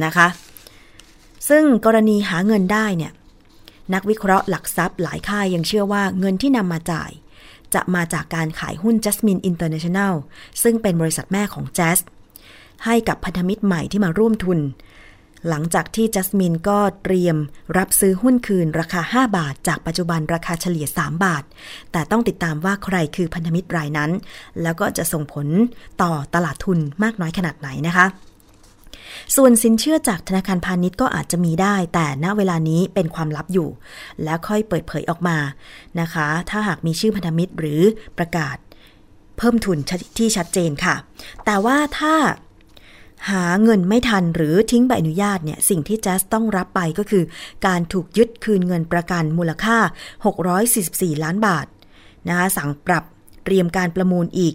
[0.05, 0.27] นะคะ
[1.49, 3.11] ซึ่งกรณีหาเงินได้เนี่ย
[3.93, 7.11] นักวิเคราะห์หลักทรัพย์หลายค่ายยังเชื่อว่าเงินที่นำมาจ่าย
[7.75, 10.13] จะมาจากการขายหุ้น Jasmine International
[10.63, 11.99] ซึ่งเป็นบริษัทแม่ของ Jazz
[12.85, 14.59] ให้กับพันธมิตรใหม่ที่มาร่วมทุน
[15.49, 17.37] หลังจากที่จัสมินก็เตรียม
[17.77, 21.43] รับซื้อหุ้นคืนราคา 5 บาท จากปัจจุบันราคาเฉลี่ย 3 บาท
[21.91, 24.11] แต่ต้องติดตามว่าใครคือพันธมิตรรายนั้น
[24.61, 25.47] แล้วก็จะส่งผล
[26.01, 28.05] ต่อตลาดทุนมากน้อยขนาดไหนนะคะ
[29.35, 33.69] ส่วนสินเชื่อจากธนาคารพาณิชย์ก็อาจจะมีได้ แต่ณเวลานี้เป็นความลับอยู่
[34.23, 35.37] แล้วค่อยเปิดเผยออกมา
[35.99, 37.81] นะคะ ถ้าหากมีชื่อพันธมิตรหรือ
[38.17, 38.57] ประกาศ
[39.37, 39.77] เพิ่มทุน
[40.17, 40.95] ที่ชัดเจนค่ะ
[41.45, 42.15] แต่ว่าถ้า
[43.31, 47.23] หาเงินไม่ทันหรือทิ้งใบอนุญาตเนี่ย สิ่งที่แจสต้องรับไปก็คือ
[47.67, 49.77] การถูกยึดคืนเงินประกันมูลค่า
[50.51, 51.65] 644 ล้านบาท
[52.27, 53.03] นะคะสั่งปรับ
[53.45, 54.53] เตรียมการประมูลอีก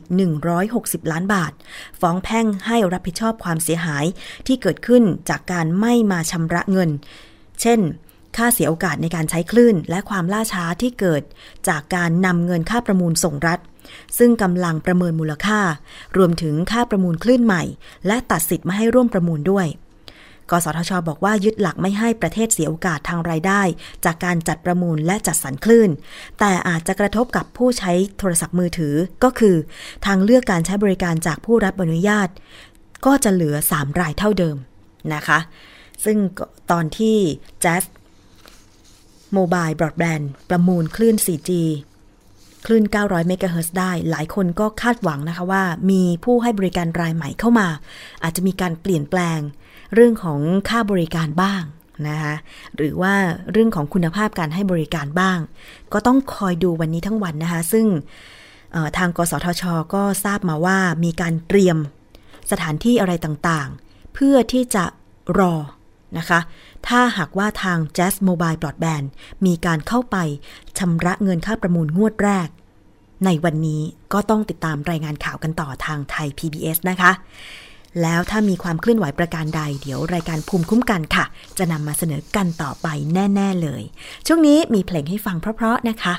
[0.54, 1.52] 160 ล้านบาท
[2.00, 4.04] ฟ้องแพ่งให้รับผิดชอบความเสียหาย
[4.46, 6.90] ที่เกิดขึ้นจากการไม่มาชำระเงิน
[7.60, 7.80] เช่น
[8.36, 11.22] ค่าเสียโอกาสในการใช้คลื่น และความล่าช้าที่เกิด
[11.68, 13.58] จากการนำเงินค่าประมูลส่งรัฐ
[14.18, 15.60] ซึ่งกำลังประเมินมูลค่า
[16.16, 17.62] รวมถึงค่าประมูลคลื่นใหม่
[18.06, 19.66] และตัดสิทธิ์มาให้ร่วมประมูลด้วย
[20.50, 23.62] กสทชบอกว่ายึดหลักไม่ให้ประเทศเสียโอกาสทางรายได้
[24.04, 25.90] จากการจัดประมูลและจัดสรรคลื่น
[26.38, 29.56] แต่อาจจะกระทบกับผู้ใช้โทรศัพท์มือถือก็คือ
[30.06, 32.28] ทางเลือกการใช้บริการจากผู้รับอนุญาต
[33.06, 34.56] ก็จะเหลือ 3 รายเท่าเดิม
[35.14, 35.38] นะคะ
[36.04, 36.18] ซึ่ง
[36.70, 37.16] ตอนที่
[37.64, 37.84] Jazz
[39.36, 41.50] Mobile Broadband ประมูลคลื่น 4G
[42.66, 47.68] คลื่น 900 เมกะเฮิรตซ์ได้ หลายคนก็คาดหวังนะคะว่า มีผู้ให้บริการรายใหม่เข้ามา
[48.22, 49.40] อาจจะมีการเปลี่ยนแปลง
[49.94, 51.62] เรื่องของค่าบริการบ้าง
[52.08, 52.34] นะคะ
[52.76, 53.14] หรือว่า
[53.52, 55.38] เรื่องของคุณภาพการให้บริการบ้าง
[55.92, 57.86] ก็ต้องคอยดูวันนี้ทั้งวันนะคะ ซึ่ง
[58.96, 59.62] ทางกสทช
[59.94, 61.76] ก็ทราบมาว่ามีการเตรียม
[62.50, 64.84] สถานที่อะไรต่างๆ เพื่อที่จะ
[65.38, 65.54] รอ
[66.18, 66.40] นะคะ
[66.88, 69.06] ถ้าหากว่าทาง Jazz Mobile Broadband
[69.46, 70.16] มีการเข้าไป
[70.78, 72.48] ชำระเงินค่าประมูลงวดแรก
[73.24, 77.12] ในวันนี้ก็ต้องติดตามรายงานข่าวกันต่อทางไทย PBS นะคะ
[78.02, 81.24] แล้วถ้ามีความเคลื่อนไหวประการใด เดี๋ยวรายการภูมิคุ้มกันค่ะ
[81.58, 83.82] จะนำมาเสนอกันต่อไปแน่ ๆเลย
[84.26, 86.14] ช่วงนี้มีเพลงให้ฟังเพราะๆนะคะ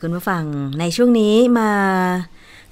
[0.00, 0.42] คุณผู้ฟัง
[0.80, 1.70] ในช่วงนี้มา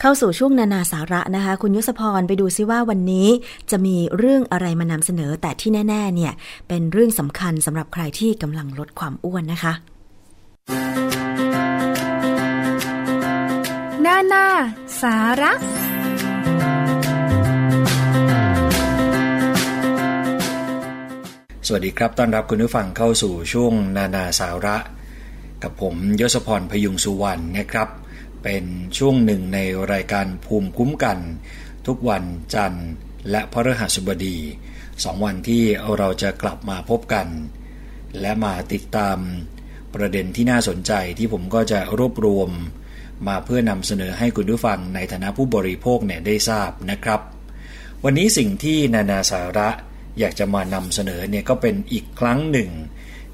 [0.01, 3.29] เข้าสู่ช่วงนานาสาระนะคะ คุณยศพรไปดูซิว่าวันนี้
[3.71, 6.33] จะมีเรื่องอะไรมานำเสนอ แต่ที่แน่ ๆ เนี่ย
[6.69, 9.73] เป็นเรื่องสำคัญสำหรับใครที่กำลังลดความอ้วนนะคะ
[14.05, 14.47] นานา
[15.03, 15.53] สาระ
[21.67, 24.77] สวัสดีครับ ต้อนรับคุณผู้ฟังเข้าสู่ช่วงนานาสาระ
[25.63, 27.89] กับผมยศพรพยุงสุวรรณนะครับ
[28.43, 28.65] เป็น
[28.99, 29.59] ช่วงหนึ่งใน
[29.93, 31.19] รายการภูมิคุ้มกัน
[31.87, 32.89] ทุกวันจันทร์
[33.31, 34.39] และพฤหัสบดี
[35.05, 35.63] สองวันที่
[35.99, 37.27] เราจะกลับมาพบกัน
[38.21, 39.19] และมาติดตาม
[39.95, 42.51] ประเด็นที่น่าสนใจที่ผมก็จะรวบรวม
[43.29, 47.21] มาเพื่อนำเสนอให้คุณผู้ฟังในฐานะผู้บริโภคเนี่ยได้ทราบนะครับ
[48.05, 49.69] วันนี้สิ่งที่นานาสาระ
[50.19, 52.71] อยากจะมานำเสนอเนี่ยก็เป็นอีกครั้งหนึ่ง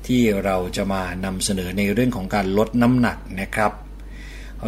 [0.07, 3.73] ที่เราจะมานำเสนอในเรื่องของการลดน้ำหนักนะครับ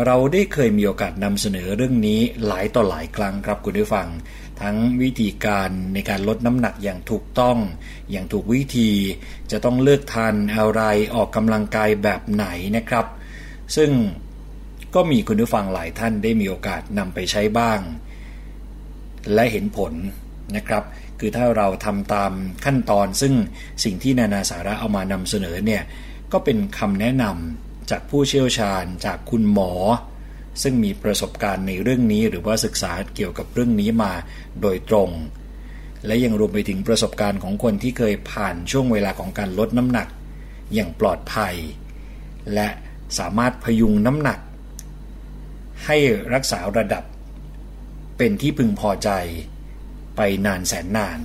[0.05, 4.09] เราได้เคยมีโอกาสนำเสนอเรื่องนี้หลายต่อหลายครั้งครับคุณผู้ฟัง
[4.63, 7.59] ทั้งวิธีการในการลดน้ำหนักอย่างถูกต้อง
[8.11, 8.91] อย่างถูกวิธี
[9.51, 10.83] จะต้องเลือกทานอะไร
[11.15, 12.47] ออกกำลังกายแบบไหน
[12.77, 13.07] นะครับ
[13.77, 13.91] ซึ่ง
[14.95, 17.81] ก็มีคุณผู้ฟังหลายท่านได้มีโอกาสนำไปใช้บ้าง
[19.35, 19.93] และเห็นผล
[20.57, 20.83] นะครับ
[21.21, 22.33] คือถ้าเราทำตาม
[22.65, 23.35] ขั้นตอน ซึ่ง
[23.85, 25.83] สิ่งที่นานาสาระเอามานำเสนอเนี่ย
[26.33, 29.73] ก็เป็นคำแนะนำจากผู้เชี่ยวชาญจากคุณหมอ
[30.63, 34.13] ซึ่งมีประสบการณ์ในเรื่องนี้ หรือว่าศึกษาเกี่ยวกับเรื่องนี้มา
[34.63, 35.11] โดยตรง
[36.07, 40.09] และยังรวมไปถึงประสบการณ์ของคนที่เคยผ่านช่วงเวลาของการลดน้ำหนัก
[40.75, 41.55] อย่างปลอดภัย
[42.55, 42.69] และ
[43.19, 44.39] สามารถพยุงน้ำหนัก
[45.85, 45.97] ให้
[46.35, 47.05] รักษาระดับ
[48.19, 49.11] เป็นที่พึงพอใจ
[50.17, 51.19] ไปนานแสนนาน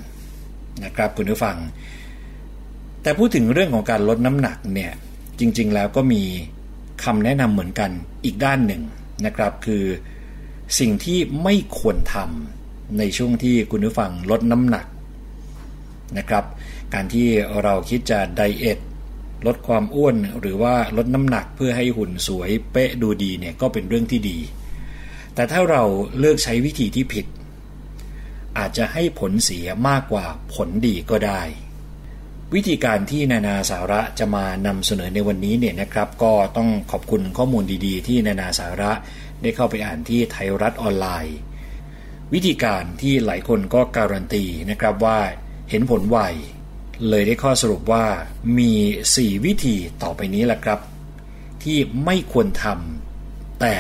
[0.83, 1.57] นะครับคุณผู้ฟัง
[3.01, 4.91] แต่พูดถึงเรื่องของการลดน้ำหนักเนี่ย
[5.39, 6.23] จริงๆแล้วก็มี
[7.03, 7.91] คำแนะนำเหมือนกัน
[8.25, 8.81] อีกด้านหนึ่ง
[9.25, 9.83] นะครับคือ
[10.79, 14.85] สิ่งที่ไม่ควรทำในช่วงที่คุณผู้ฟังลดน้ำหนัก
[16.17, 16.45] นะครับ
[16.93, 17.27] การที่
[17.63, 18.79] เราคิดจะไดเอท
[19.45, 24.37] ลดความอ้วนหรือว่าลดน้ำหนักเพื่อให้หุ่นสวยเป๊ะดูดีเนี่ยก็เป็นเรื่องที่ดี
[25.35, 25.83] แต่ถ้าเรา
[26.19, 27.25] เลือกใช้วิธีที่ผิด
[28.57, 31.41] อาจจะให้ผลเสียมากกว่าผลดีก็ได้
[32.53, 38.91] วิธีการที่นานาสาระจะมานำเสนอในวันนี้เนี่ยนะครับ ก็ต้องขอบคุณข้อมูลดีๆ ที่นานาสาระ
[39.41, 41.37] ได้เข้าไปอ่านที่ไทยรัฐออนไลน์
[42.33, 45.19] วิธีการที่หลายคนก็การันตีนะครับว่า
[45.69, 46.19] เห็นผลไว
[47.09, 48.05] เลยได้ข้อสรุปว่า
[48.57, 48.71] มี
[49.09, 50.79] 4 วิธีต่อไปนี้แหละครับ
[51.63, 53.75] ที่ไม่ควรทำแต่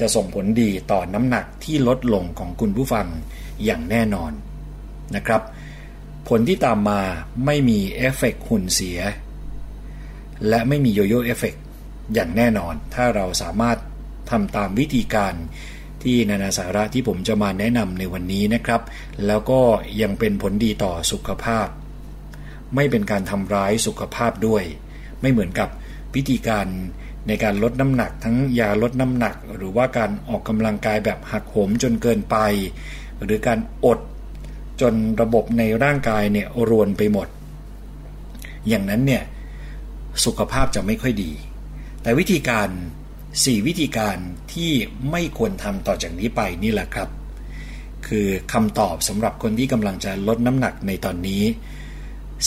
[0.00, 3.06] จะส่งผลดีต่อน้ำหนักที่ลดลงของคุณผู้ฟัง
[3.64, 4.32] อย่างแน่นอน
[5.16, 5.42] นะครับ
[6.28, 7.00] ผลที่ตามมา
[7.46, 9.00] ไม่มีเอฟเฟกหุ่นเสีย
[10.48, 11.54] และไม่มีโยโย่เอฟเฟก
[12.14, 13.78] อย่างแน่นอน ถ้าเราสามารถ
[14.30, 15.34] ทำตามวิธีการ
[16.02, 18.82] ที่นานาสาระที่ผมจะมาแนะนำในวันนี้นะครับ
[19.26, 19.60] แล้วก็
[20.02, 21.66] ยังเป็นผลดีต่อสุขภาพ
[22.74, 24.64] ไม่เป็นการทำร้ายสุขภาพด้วย
[25.20, 25.68] ไม่เหมือนกับ
[26.14, 26.66] วิธีการ
[27.28, 32.36] ในการลดน้ำหนักทั้งยาลดน้ำหนัก หรือว่าการออกกำลังกายแบบหักโหมจนเกินไป
[33.24, 33.98] หรือการอด
[34.80, 37.28] จนระบบในร่างกายเนี่ยรวนไปหมด
[38.68, 39.22] อย่างนั้นเนี่ย
[40.24, 41.32] สุขภาพจะไม่ค่อยดี
[42.02, 42.68] แต่วิธีการ
[43.18, 44.16] 4 วิธีการ
[44.52, 44.72] ที่
[45.10, 47.08] ไม่ควรทำต่อจากนี้ไปนี่แหละครับ
[48.06, 51.42] คือคำตอบสำหรับคนที่กำลังจะลดน้ำหนักในตอนนี้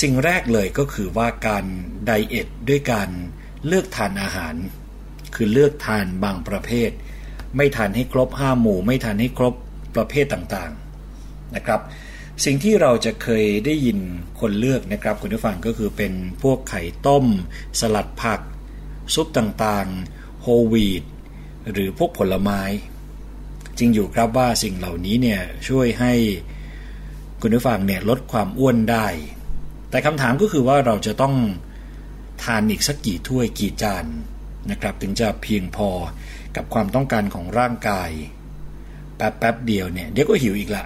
[0.02, 1.66] สิ่งแรกเลยก็คือว่าการ
[2.06, 3.10] ไดเอทด้วยการ
[3.68, 4.56] เลือกทานอาหาร
[5.36, 6.90] คือเลือกทานบางประเภท
[7.56, 9.54] ไม่ทานให้ครบห้าหมู่ ไม่ทานให้ครบ
[9.96, 11.82] ประเภทต่างๆนะครับ
[12.46, 14.00] สิ่งที่เราจะเคยได้ยิน
[14.40, 17.26] คนเลือกนะครับคุณผู้ฟังก็คือเป็นพวกไข่ต้ม
[17.80, 18.40] สลัดผัก
[19.14, 21.04] ซุปต่างๆ โฮวีด
[21.72, 22.62] หรือพวกผลไม้
[23.78, 26.14] จริงอยู่ครับว่าสิ่งเหล่านี้เนี่ยช่วยให้
[27.42, 29.08] คุณผู้ฟังเนี่ยลดความอ้วนได้
[29.90, 31.36] แต่คำถามก็คือว่าเราจะต้อง
[32.44, 34.06] ทานอีกสักกี่ถ้วยกี่จาน
[34.72, 35.90] นะครับ ถึงจะเพียงพอ
[36.56, 38.10] กับความต้องการของร่างกาย
[39.17, 40.86] แป๊บแป๊บเดียวเนี่ยเดี๋ยวก็หิวอีกละ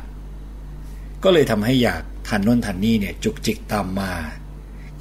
[1.24, 4.14] ก็เลยทำให้อยากทานน้นทานนี่เนี่ยจุกจิกตามมา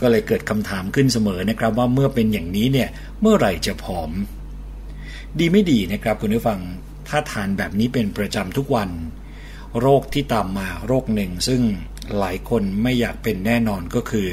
[0.01, 2.89] ก็เลยเกิดคำถามขึ้นเสมอนะครับ ว่าเมื่อเป็นอย่างนี้เนี่ย
[3.21, 4.11] เมื่อไหร่จะผอม
[5.39, 6.61] ดีไม่ดีนะครับคุณผู้ฟัง
[7.09, 8.91] ถ้าทานแบบนี้เป็นประจำทุกวัน
[9.81, 11.63] โรคที่ตามมาโรคหนึ่ง ซึ่ง
[12.19, 14.27] หลายคนไม่อยากเป็นแน่นอนก็คือ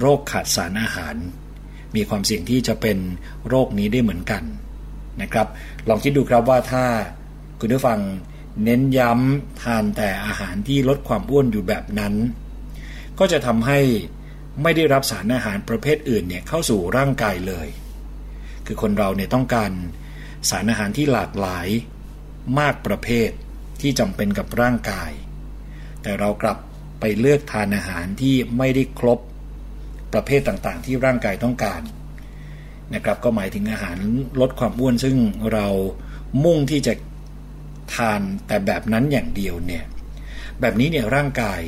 [0.00, 1.14] โรคขาดสารอาหาร
[1.96, 2.98] มีความเสี่ยงที่จะเป็น
[3.48, 4.42] โรคนี้ได้เหมือนกัน
[5.22, 5.46] นะครับ
[5.88, 6.84] ลองคิดดูครับว่าถ้า
[7.60, 8.00] คุณผู้ฟัง
[8.64, 12.14] เน้นย้ำทานแต่อาหารที่ลดความอ้วนอยู่แบบนั้น
[13.18, 13.80] ก็จะทำให้
[14.62, 17.68] ไม่ได้รับสารอาหารประเภทอื่นเนี่ยเข้าสู่ร่างกายเลย
[18.66, 19.70] คือคนเราเนี่ยต้องการ
[20.50, 21.68] สารอาหารที่หลากหลาย
[22.58, 23.30] มากประเภท
[23.80, 25.10] ที่จำเป็นกับร่างกาย
[26.02, 26.58] แต่เรากลับ
[27.00, 29.18] ไปเลือกทานอาหารที่ไม่ได้ครบ
[30.12, 31.82] ประเภทต่างๆ ที่ร่างกายต้องการ
[32.94, 33.98] นะครับก็หมายถึงอาหาร
[34.40, 35.16] ลดความอ้วนซึ่ง
[35.52, 35.66] เรา
[36.44, 36.94] มุ่งที่จะ
[37.94, 39.84] ทานแต่แบบนั้นอย่างเดียวเนี่ย
[40.60, 41.60] แบบนี้เนี่ยร่างกาย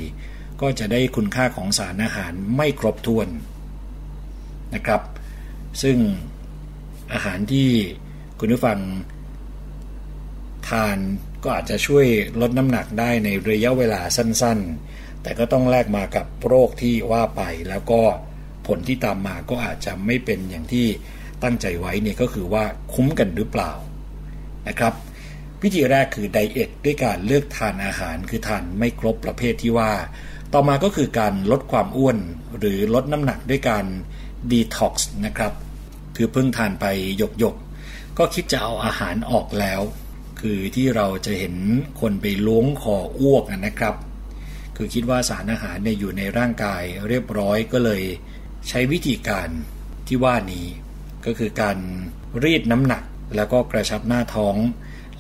[0.61, 3.29] ก็จะได้คุณค่าของสารอาหารไม่ครบถ้วน
[4.75, 5.03] นะครับ
[5.83, 5.99] ซึ่ง
[7.13, 7.69] อาหารที่
[8.39, 8.79] คุณผู้ฟัง
[10.69, 10.99] ทาน
[11.45, 12.07] ก็อาจจะช่วย
[12.41, 18.03] ลดน้ำหนักได้ในระยะเวลาสั้นๆ แต่ก็ต้องแลกมากับโรคที่ว่าไป แล้วก็
[18.67, 20.87] ผลที่ตามมาก็อาจจะไม่เป็นอย่างที่
[21.43, 22.65] ตั้งใจไว้เนี่ยก็คือว่า
[22.95, 23.73] คุ้มกันหรือเปล่า
[24.69, 24.95] นะครับ
[25.63, 29.93] วิธีแรกคือ diet ด้วยการเลือกทานอาหารคือทานไม่ครบประเภทที่ว่า
[30.53, 32.19] ต่อมาก็คือการลดความอ้วน
[32.59, 33.85] หรือลดน้ำหนักด้วยการ
[34.51, 35.53] ดีท็อกซ์นะครับ
[36.17, 36.87] คือเพิ่งทานไป
[37.19, 37.57] หยกหยก
[38.19, 39.81] ก็คิดจะเอาอาหารออกแล้ว
[40.41, 41.55] คือที่เราจะเห็น
[42.01, 43.95] คนไปล้วงคออ้วกนะครับ
[44.77, 48.03] คือคิดว่าสารอาหารเนี่ยอยู่ในร่างกายเรียบร้อยก็เลย
[48.69, 49.49] ใช้วิธีการ
[50.07, 50.67] ที่ว่านี้
[51.27, 51.79] ก็คือการ
[52.45, 53.03] รีดน้ำหนัก
[53.37, 54.57] แล้วก็กระชับหน้าท้อง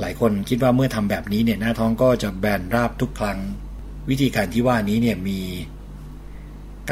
[0.00, 3.38] หลายคนคิดว่าเมื่อทำแบบนี้เนี่ยหน้าท้องก็จะแบนราบทุกครั้ง
[4.10, 5.40] วิธีการที่ว่านี้เนี่ยมี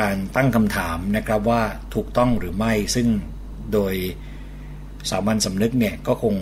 [0.00, 1.62] การตั้งคำถามนะครับว่า
[1.94, 3.08] ถูกต้องหรือไม่ซึ่ง
[3.72, 3.94] โดย
[5.10, 6.34] สามัญสำนึกเนี่ยก็คง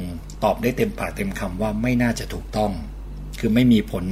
[0.45, 2.73] ตอบได้เต็มปากเต็มคำว่าไม่น่าจะถูกต้อง
[3.41, 4.05] คือไม่มีผล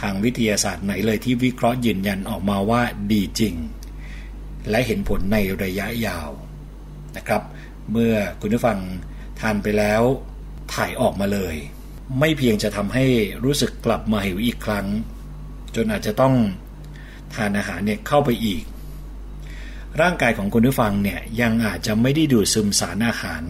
[0.00, 2.82] ทางวิทยาศาสตร์ไหนเลยที่วิเคราะห์ยืนยันออกมาว่า
[3.12, 3.54] ดีจริง
[4.70, 6.30] และเห็นผลในระยะยาว
[7.16, 7.42] นะครับ
[7.90, 8.78] เมื่อคุณผู้ฟัง
[9.40, 10.02] ทานไปแล้ว
[10.74, 11.56] ถ่ายออกมาเลย
[12.18, 13.04] ไม่เพียงจะทำให้
[13.44, 14.86] รู้สึกกลับมาหิวอีกครั้ง
[15.74, 16.34] จนอาจจะต้อง
[17.34, 18.62] ทานอาหารเนี่ยเข้าไปอีก
[20.00, 23.42] ร่างกายของคุณผู้ฟังเนี่ยยังอาจจะไม่ได้ดูดซึมสารอาหาร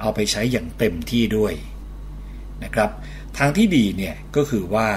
[0.00, 1.54] เอาไปใช้อย่างเต็มที่ด้วย
[2.64, 2.90] นะครับ
[3.38, 4.88] ทางที่ดีเนี่ยก็คือว่า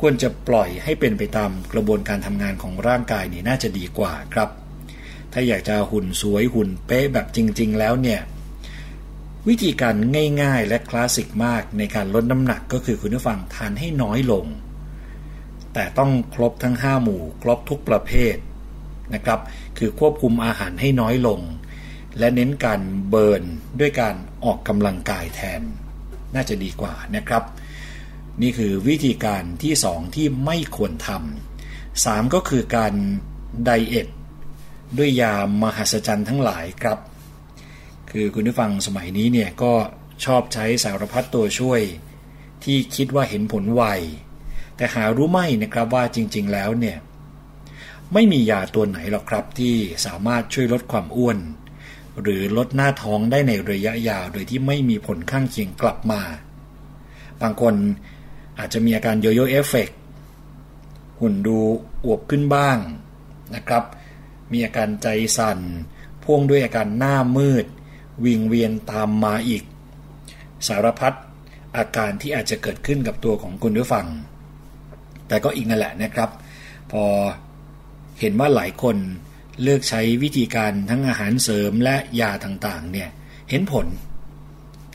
[0.00, 4.48] ควรจะปล่อยให้เป็นไปตามกระบวนการทำงานของร่างกายนี่น่าจะดีกว่าครับ
[5.32, 8.20] ถ้าอยากจะหุ่นสวยหุ่นเป๊ะแบบจริง ๆ แล้วเนี่ย
[9.48, 9.96] วิธีการ
[10.42, 14.46] ง่ายๆ และคลาสสิกมากในการลดน้ำหนักก็คือคุณผู้ฟังทานให้น้อยลง
[15.74, 18.36] แต่ต้องครบทั้ง 5 หมู่ ครบทุกประเภท
[19.14, 19.40] นะครับ
[19.78, 21.40] คือควบคุมอาหารให้น้อยลง
[22.18, 22.80] และเน้นการ
[23.10, 23.42] เบิร์น
[23.80, 25.62] ด้วยการออกกำลังกายแทน
[26.34, 27.42] น่าจะดีกว่านะครับ
[28.42, 32.94] นี่คือวิธีการที่ 2 ที่ไม่ควรทำสามก็คือการ
[33.64, 34.08] ไดเอท
[34.98, 36.98] ด้วยยามหัศจรรย์ทั้งหลายครับ
[38.10, 39.72] คือคุณผู้ฟังสมัยนี้เนี่ยก็
[40.24, 41.80] ชอบใช้สารพัดตัวช่วย
[42.64, 43.84] ที่คิดว่าเห็นผลไว
[44.76, 46.96] แต่หารู้ไม่นะครับว่าจริง ๆ แล้วเนี่ย
[48.12, 49.74] ไม่มียาตัวไหนหรอกครับที่
[50.06, 51.38] สามารถช่วยลดความอ้วน
[52.22, 56.22] หรือลดหน้าท้องได้ในระยะยาวโดยที่ไม่มีผลข้างเคียงกลับมา
[57.42, 57.74] บางคน
[58.58, 59.90] อาจจะมีอาการโยโย่เอฟเฟก
[61.20, 61.58] หุ่นดู
[62.04, 62.78] อวบขึ้นบ้าง
[63.54, 63.84] นะครับ
[64.52, 65.58] มีอาการใจสั่น
[66.22, 67.64] พ่วงด้วยอาการหน้ามืด
[68.24, 69.62] วิงเวียนตามมาอีก
[70.68, 71.14] สารพัด
[71.76, 74.06] อาการที่อาจจะเกิดขึ้นกับตัวของคุณผู้ฟัง
[75.28, 76.30] แต่ก็อีกนั่นแหละนะครับ
[76.92, 77.04] พอ
[78.20, 78.96] เห็นว่าหลายคน
[79.62, 83.08] เลือกใช้วิธีการทั้งอาหารเสริมและยาต่างๆเนี่ย
[83.50, 83.86] เห็นผล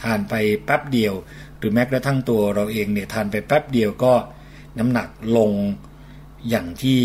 [0.04, 0.34] ทานไป
[0.66, 1.14] แป๊บเดียว
[1.58, 4.14] หรือแม้กระทั่งตัวเราเองเนี่ยทานไปแป๊บเดียวก็
[4.80, 5.52] น้ำหนักลง
[6.50, 7.00] อย่างที่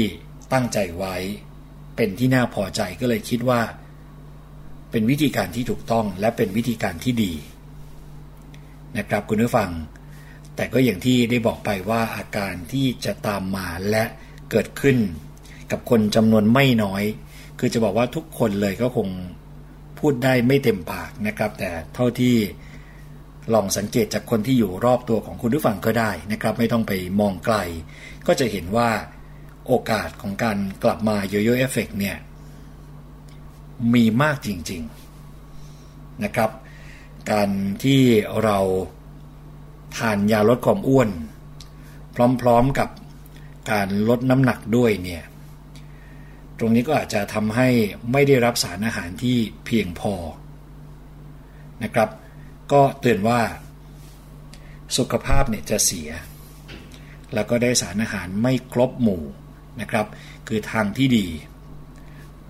[0.52, 1.16] ตั้งใจไว้
[1.96, 3.60] เป็นที่น่าพอใจก็เลยคิดว่า
[4.90, 7.32] เป็นวิธีการที่ถูกต้องและเป็นวิธีการที่ดี
[8.98, 9.70] นะครับคุณผู้ฟัง
[10.56, 14.04] แต่ก็อย่างที่ได้บอกไปว่าอาการที่จะตามมาและ
[14.50, 14.96] เกิดขึ้น
[15.70, 17.02] กับคนจำนวนไม่น้อย
[17.58, 19.08] คือจะบอกว่าทุกคนเลยก็คง
[19.98, 22.34] พูดได้ไม่เต็มปากนะครับ แต่เท่าที่
[23.54, 27.56] ลองสังเกตจากคนที่อยู่รอบตัวของคุณผู้ฟังก็ได้นะครับ ไม่ต้องไปมองไกล
[28.26, 28.90] ก็จะเห็นว่า
[29.66, 32.16] โอกาสของการกลับมาโยโย่เอฟเฟกเนี่ย
[33.94, 34.82] มีมากจริง
[35.52, 36.50] ๆนะครับ
[37.30, 37.50] การ
[37.84, 38.02] ที่
[38.44, 38.58] เรา
[39.96, 41.10] ทานยาลดความอ้วน
[42.40, 42.88] พร้อมๆกับ
[43.70, 45.24] การลดน้ำหนักด้วยเนี่ย
[46.58, 47.68] ตรงนี้ก็อาจจะทำให้
[48.12, 50.14] ไม่ได้รับสารอาหารที่เพียงพอ
[51.82, 52.08] นะครับ
[52.72, 53.40] ก็เตือนว่า
[54.96, 56.10] สุขภาพเนี่ยจะเสีย
[57.34, 59.22] แล้วก็ได้สารอาหารไม่ครบหมู่
[59.80, 60.06] นะครับ
[60.48, 61.26] คือทางที่ดี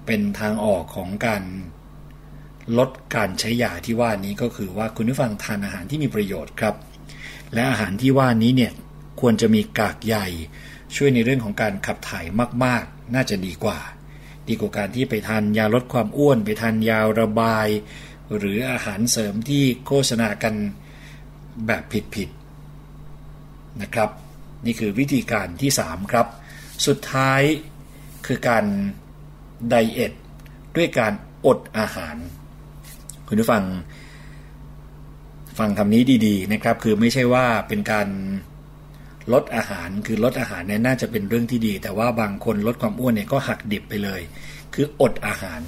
[0.08, 1.42] เป็นทางออกของการ
[2.78, 6.74] ลดการใช้ยาที่ว่านี้ก็คือว่าคุณผู้ฟังทานอาหารที่มีประโยชน์ครับ
[7.54, 8.72] และอาหารที่ว่านี้เนี่ย
[9.20, 10.16] ควรจะมีกากใย
[10.96, 12.24] ช่วยในเรื่องของการขับถ่าย
[12.64, 13.78] มาก ๆ น่าจะดีกว่า
[14.48, 17.68] ดีกว่าการที่ไปทานยาลดความอ้วน ไปทานยาระบาย
[18.36, 20.54] หรืออาหารเสริมที่โฆษณากัน
[21.66, 21.82] แบบ
[22.14, 22.28] ผิด
[23.04, 24.10] ๆ นะครับ
[24.66, 26.26] นี่คือวิธีการที่ 3 ครับ
[26.86, 27.40] สุดท้าย
[28.26, 28.64] คือการ
[29.68, 30.12] ไดเอท
[30.76, 31.12] ด้วยการ
[31.46, 32.16] อดอาหาร
[33.28, 33.64] คุณผู้ฟัง
[35.58, 38.08] ฟังคำนี้ดีๆนะครับ คือไม่ใช่ว่าเป็นการ
[39.32, 44.20] ลดอาหารคือลดอาหารเนี่ยน่าจะเป็นเรื่องที่ดี แต่ว่าบางคนลดความอ้วนเนี่ยก็หักดิบไปเลย
[44.74, 45.60] คืออดอาหาร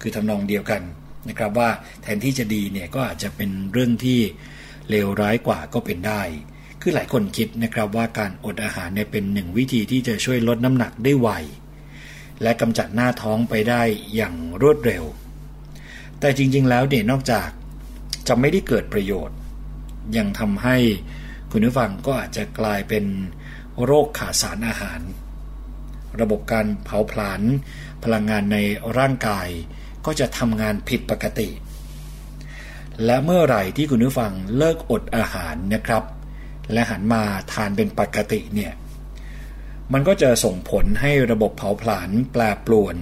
[0.00, 0.82] คือทำนองเดียวกัน
[1.28, 1.68] นะครับว่า
[2.02, 4.18] แทนที่จะดีเนี่ยก็อาจจะเป็นเรื่องที่
[4.88, 6.22] เลวร้ายกว่าก็เป็นได้
[6.80, 11.30] คือหลายคนคิดนะครับว่าการอดอาหารเนี่ยเป็นหนึ่งวิธีที่จะช่วยลดน้ำหนักได้ไว
[12.42, 13.82] และกำจัดหน้าท้องไปได้
[14.14, 15.04] อย่างรวดเร็ว
[16.20, 17.48] แต่จริงๆแล้วเนี่ยนอกจาก
[18.28, 19.38] จะไม่ได้เกิดประโยชน์
[20.16, 20.76] ยังทำให้
[21.50, 23.04] คุณผู้ฟังก็อาจจะกลายเป็น
[23.84, 25.00] โรคขาดสารอาหาร
[26.20, 27.42] ระบบการเผาผลาญ
[28.04, 28.58] พลังงานใน
[28.98, 29.48] ร่างกาย
[30.06, 31.48] ก็จะทำงานผิดปกติ
[33.04, 36.04] และเมื่อไหร่ที่คุณผู้ฟังเลิกอดอาหารนะครับ
[36.72, 37.22] และหันมา
[37.52, 38.72] ทานเป็นปกติเนี่ย
[39.92, 42.96] มันก็จะส่งผลให้ระบบเผาผลาญแปรปรวน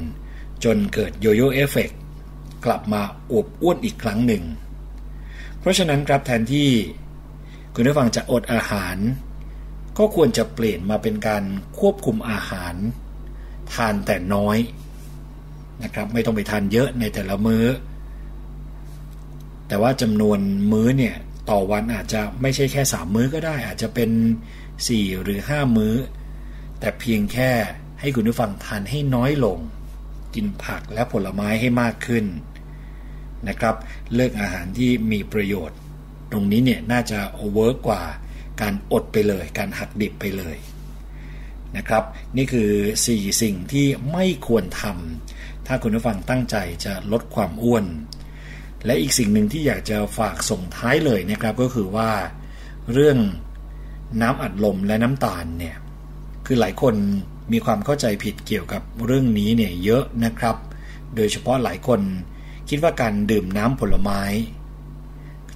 [0.64, 1.90] จนเกิดโยโย่เอฟเฟก
[2.64, 4.42] กลับมาอวบอ้วนอีกครั้งหนึ่ง
[5.58, 6.68] เพราะฉะนั้นครับแทนที่
[7.74, 8.96] คุณผู้ฟังจะอดอาหาร
[9.98, 11.44] ก็ควรจะเปลี่ยนมาเป็นการ
[11.78, 12.74] ควบคุมอาหาร
[13.74, 14.58] ทานแต่น้อย
[15.82, 17.64] นะครับไม่ต้องไปทานเยอะในแต่ละมื้อ
[19.68, 20.38] แต่ว่าจำนวน
[20.72, 21.14] มื้อเนี่ย
[21.50, 24.10] ต่อวันอาจจะไม่ใช่แค่สามมื้อก็ได้ อาจจะเป็น
[24.66, 25.94] 4 หรือ 5 มื้อ
[26.82, 27.50] แต่เพียงแค่
[28.00, 29.58] ให้คุณผู้ฟังทานให้น้อยลง
[30.34, 32.24] กินผักและผลไม้ให้มากขึ้น
[33.48, 33.74] นะครับ
[34.14, 35.78] เลือกอาหารที่มีประโยชน์
[36.32, 37.18] ตรงนี้เนี่ยน่าจะ
[37.54, 38.02] เวิร์กกว่า
[38.60, 40.56] การอดไปเลย การหักดิบไปเลย
[41.76, 42.04] นะครับ
[42.36, 42.70] นี่คือ
[43.06, 47.84] 4 สิ่งที่ไม่ควรทำถ้าคุณผู้ฟังตั้งใจจะลดความอ้วน
[48.84, 52.10] และอีกสิ่งหนึ่งที่อยากจะฝากส่งท้ายเลยนะครับก็คือว่า
[52.92, 53.18] เรื่อง
[54.20, 55.76] น้ำอัดลมและน้ำตาลเนี่ย
[56.46, 56.94] คือหลายคน
[57.52, 60.56] มีความเข้าใจผิดเกี่ยวกับเรื่องนี้เนี่ยเยอะนะครับ
[61.16, 62.00] โดยเฉพาะหลายคน
[62.68, 64.22] คิดว่าการดื่มน้ำผลไม้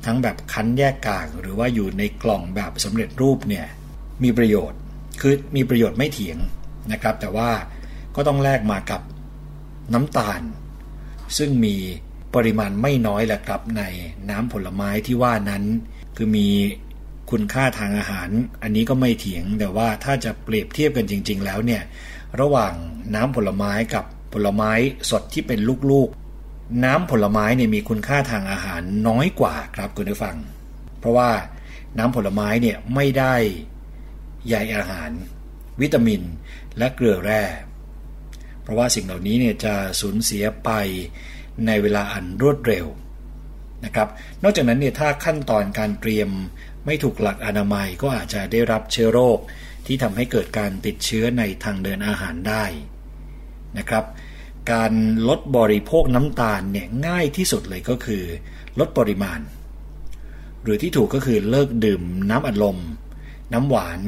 [0.04, 3.66] ทั้งแบบคั้นแยกกากหรือว่าอยู่ในกล่องแบบสำเร็จรูปเนี่ย
[4.22, 4.80] มีประโยชน์
[5.20, 6.38] คือมีประโยชน์ไม่เถียง
[6.92, 7.50] นะครับ แต่ว่า
[8.16, 9.00] ก็ต้องแลกมากับ
[9.94, 10.40] น้ำตาล
[11.38, 11.76] ซึ่งมี
[12.34, 13.82] ปริมาณไม่น้อยแหละครับใน
[14.30, 15.64] น้ำผลไม้ที่ว่านั้น
[16.16, 16.48] คือมี
[17.30, 18.28] คุณค่าทางอาหาร
[18.62, 21.82] อันนี้ก็ไม่เถียงแต่ว่าถ้าจะเปรียบเทียบกันจริง ๆ แล้วเนี่ย
[22.40, 22.72] ระหว่าง
[23.14, 24.72] น้ำผลไม้กับผลไม้
[25.10, 25.60] สดที่เป็น
[25.90, 30.36] ลูกๆ น้ำผลไม้เนี่ยมีคุณค่าทางอาหารน้อยกว่าครับคุณผู้ฟัง
[30.98, 31.30] เพราะว่า
[31.98, 33.34] น้ำผลไม้เนี่ยไม่ได้
[34.48, 35.10] ใยอาหาร
[35.80, 36.22] วิตามิน
[36.78, 37.42] และเกลือแร่
[38.62, 40.70] เพราะว่าสิ่งเหล่านี้เนี่ยจะสูญเสียไป
[41.66, 42.86] ในเวลาอันรวดเร็ว
[43.84, 44.08] นะครับ
[44.42, 46.30] นอกจากนั้นเนี่ยถ้าขั้นตอนการเตรียม
[46.86, 49.38] ไม่ถูกหลักอนามัยก็อาจจะได้รับเชื้อโรค
[49.86, 52.64] ที่ทำให้เกิดการติดเชื้อในทางเดินอาหารได้
[53.78, 54.04] นะครับ
[54.72, 54.92] การ
[55.28, 58.24] ลดบริโภคน้ำตาลเนี่ยง่ายที่สุดเลยก็คือ
[58.78, 59.40] ลดปริมาณ
[60.62, 62.78] หรือที่ถูกก็คือเลิกดื่มน้ำอัดลม
[63.52, 64.00] น้ำหวาน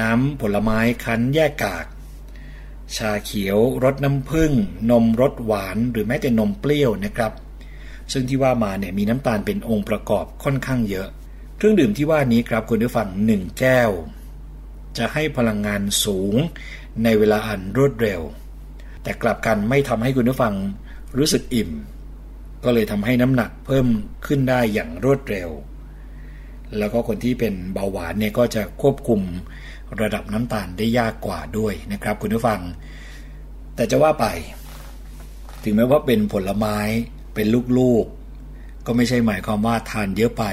[0.00, 1.86] น้ำผลไม้คั้นแยกกาก
[2.96, 4.52] ชาเขียวรสน้ำผึ้ง
[4.90, 7.32] นมรสหวานหรือแม้แต่นมเปรี้ยวนะครับ
[8.12, 11.08] ซึ่งที่ว่ามาเนี่ยมีน้ำตาลเป็นองค์ประกอบค่อนข้างเยอะ
[11.60, 13.90] เครื่องดื่มที่ว่านี้ครับคุณผู้ฟังหนึ่งแก้ว
[14.98, 16.34] จะให้พลังงานสูง
[17.04, 18.20] ในเวลาอันรวดเร็ว
[19.02, 20.54] แต่กลับกันไม่ทำให้คุณผู้ฟัง
[21.18, 21.70] รู้สึกอิ่ม
[22.64, 23.86] ก็เลยทำให้น้ำหนักเพิ่ม
[24.26, 25.50] ขึ้นได้อย่างรวดเร็ว
[26.78, 29.20] แล้วก็คนที่เป็นเบาหวานเนี่ยก็จะควบคุม
[30.00, 32.60] ระดับน้ำตาลได้ยากกว่าด้วยนะครับ คุณผู้ฟัง
[33.74, 34.26] แต่จะว่าไป
[35.62, 36.78] ถึงแม้ว่าเป็นผลไม้
[37.34, 37.46] เป็น
[37.78, 40.44] ลูกๆก็ไม่ใช่หมายความว่าทานเยอะไป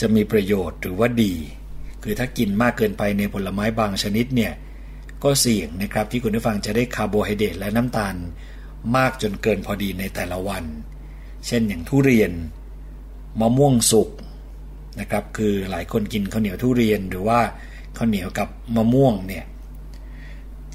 [0.00, 1.34] จะมีประโยชน์หรือว่าดี
[2.02, 4.52] คือถ้ากินมากเกินไปในผลไม้บางชนิดเนี่ย
[5.24, 8.14] ก็เสี่ยงนะครับที่คุณผู้ฟังจะได้คาร์โบไฮเดรตและน้ำตาล
[8.96, 10.64] มากจนเกินพอดีในแต่ละวัน
[11.46, 12.32] เช่นอย่างทุเรียน
[13.40, 14.10] มะม่วงสุก
[15.00, 17.40] นะครับคือหลายคนกินข้าวเหนียวทุเรียนหรือว่า
[17.96, 19.44] ข้าวเหนียวกับมะม่วงเนี่ย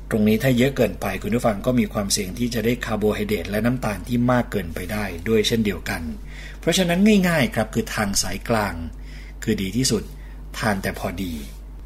[0.09, 6.01] ตรงนี้ถ้าเยอะเกินไปคุณผู้ฟังก็มีความเสี่ยงที่จะได้คาร์โบไฮเดรตและน้ำตาลที่มากเกินไปได้ด้วยเช่นเดียวกัน
[6.59, 8.73] เพราะฉะนั้นง่ายๆครับคือทางสายกลาง
[9.43, 10.03] คือดีที่สุด
[10.57, 11.33] ทานแต่พอดี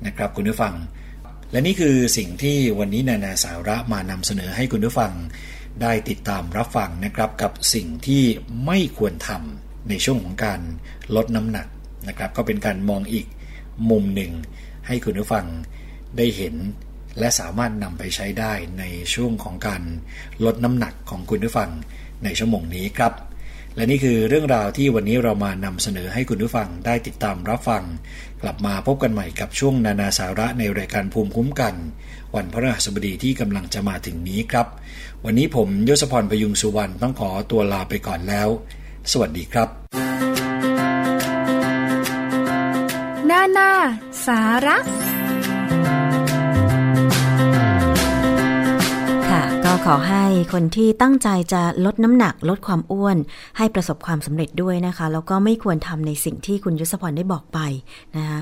[0.06, 0.74] นะครับคุณผู้ฟัง
[1.52, 5.14] และนี่คือสิ่งที่วันนี้นานาสาระมานำเสนอให้คุณผู้ฟัง
[5.82, 8.24] ได้ติดตามรับฟังนะครับกับสิ่งที่
[8.66, 10.60] ไม่ควรทำในช่วงของการ
[11.16, 11.68] ลดน้ำหนัก
[12.08, 13.26] นะครับ ก็เป็นการมองอีก
[13.90, 14.32] มุมหนึ่ง
[14.88, 15.46] ให้คุณผู้ฟัง
[16.18, 16.56] ได้เห็น
[17.20, 18.84] และสามารถนำไปใช้ได้ใน
[19.14, 19.82] ช่วงของการ
[20.46, 21.70] ลดน้ำหนักของคุณผู้ฟัง
[22.24, 23.14] ในชั่วโมงนี้ครับ
[23.78, 27.84] และนี่คือเรื่องราวที่วันนี้เรามานำเสนอให้คุณผู้ฟังได้ติดตามรับฟัง
[28.42, 31.76] กลับมาพบกันใหม่กับช่วงนานาสาระในรายการภูมิคุ้มกัน
[32.36, 34.68] วันพระราชบดีที่กำลังจะมาถึงนี้ครับ
[35.26, 38.48] วันนี้ผมยศพรพยุงสุวรรณต้องขอตัวลาไปก่อนแล้ว
[39.12, 39.70] สวัสดีครับ
[43.30, 43.72] นานา
[44.26, 44.78] สาระ
[49.86, 53.18] ขอให้คนที่ตั้งใจจะลดน้ำหนักลดความอ้วน
[53.58, 57.60] ให้ประสบความสำเร็จด้วยนะคะ แล้วก็ไม่ควรทำในสิ่งที่คุณยศพรได้บอกไป
[58.18, 58.40] นะคะ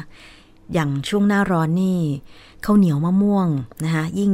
[0.73, 1.99] อย่างช่วงหน้าร้อนนี่
[2.65, 3.47] ข้าวเหนียวมะม่วง
[3.85, 4.31] นะคะยิ่ง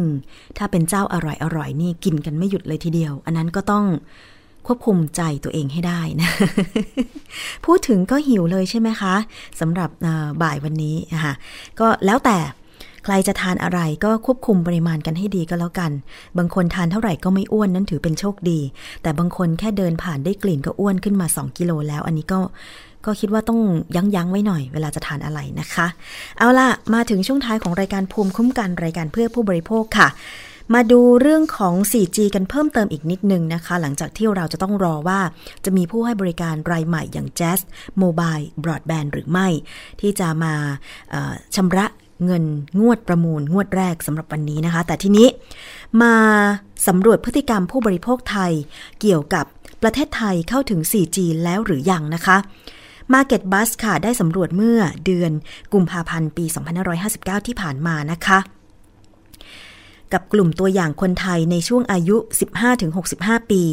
[0.58, 3.86] ถ้าเป็นเจ้าอร่อยอร่อยนี่กินกันไม่หยุดเลยทีเดียว อันนั้นก็ต้อง
[4.68, 6.30] ควบคุมใจตัวเองให้ได้นะ
[7.66, 9.16] พูดถึงก็หิวเลยใช่ไหมคะ
[9.60, 9.90] สำหรับ
[10.42, 11.34] บ่ายวันนี้นะคะ
[11.80, 12.38] ก็แล้วแต่
[13.04, 15.92] ใครจะทานอะไรก็ควบคุมปริมาณกันให้ดีก็แล้วกัน
[16.38, 18.60] บางคนทานเท่าไหร่ก็ไม่อ้วนนั้นถือเป็นโชคดี
[19.02, 22.40] แต่บางคนแค่เดินผ่านได้กลิ่นก็อ้วนขึ้นมา 2 กิโลแล้ว อันนี้ก็
[23.06, 23.60] ก็คิดว่าต้อง
[23.96, 25.88] ยั้งยั้งไว้หน่อยเวลาจะทานอะไรนะคะ
[26.38, 30.10] เอาล่ะ มาถึงช่วงท้ายของรายการภูมิคุ้มกันรายการเพื่อผู้บริโภคค่ะ
[30.74, 35.20] มาดูเรื่องของ 4G กันเพิ่มเติมอีกนิดนึงนะคะ หลังจากที่เราจะต้องรอว่า
[35.66, 37.60] จะมีผู้ให้บริการรายใหม่อย่าง Jazz
[38.02, 39.48] Mobile Broadband หรือไม่
[40.02, 40.54] ที่จะมา
[41.56, 41.86] ชำระ
[42.26, 42.44] เงิน
[42.80, 45.28] งวดประมูลงวดแรกสำหรับวันนี้นะคะ แต่ทีนี้
[46.02, 46.16] มา
[46.88, 48.52] สำรวจพฤติกรรมผู้บริโภคไทย
[49.02, 49.46] เกี่ยวกับ
[49.82, 52.38] ประเทศไทยเข้าถึง 4G แล้วหรือยังนะคะ
[53.14, 55.32] Market Bus ค่ะได้สำรวจเมื่อเดือน
[55.74, 56.46] กุมภาพันธ์ปี
[56.96, 58.40] 2559 ที่ผ่านมานะคะ
[60.14, 62.18] กับกลุ่มตัวอย่างคนไทยในช่วงอายุ
[62.84, 63.64] 15-65 ปี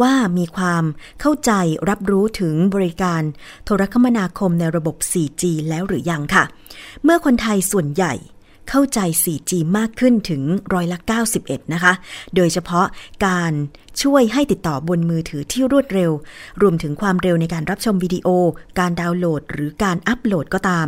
[0.00, 0.84] ว่ามีความ
[1.20, 1.52] เข้าใจ
[1.88, 3.22] รับรู้ถึงบริการ
[3.64, 6.44] โทรคมนาคมในระบบ 4G แล้วหรือยังค่ะ
[7.04, 8.14] เมื่อคนไทยส่วนใหญ่
[8.68, 10.42] เข้าใจ 4G มากขึ้นถึง
[10.72, 10.98] ร้อยละ
[11.36, 11.92] 91 นะคะ
[12.36, 12.86] โดยเฉพาะ
[13.26, 13.52] การ
[14.02, 16.10] ช่วยให้ติดต่อบนมือถือที่รวดเร็ว
[16.62, 18.28] รวมถึงความเร็วในการรับชมวิดีโอ
[18.78, 20.86] การดาวน์โหลด หรือการอัปโหลดก็ตาม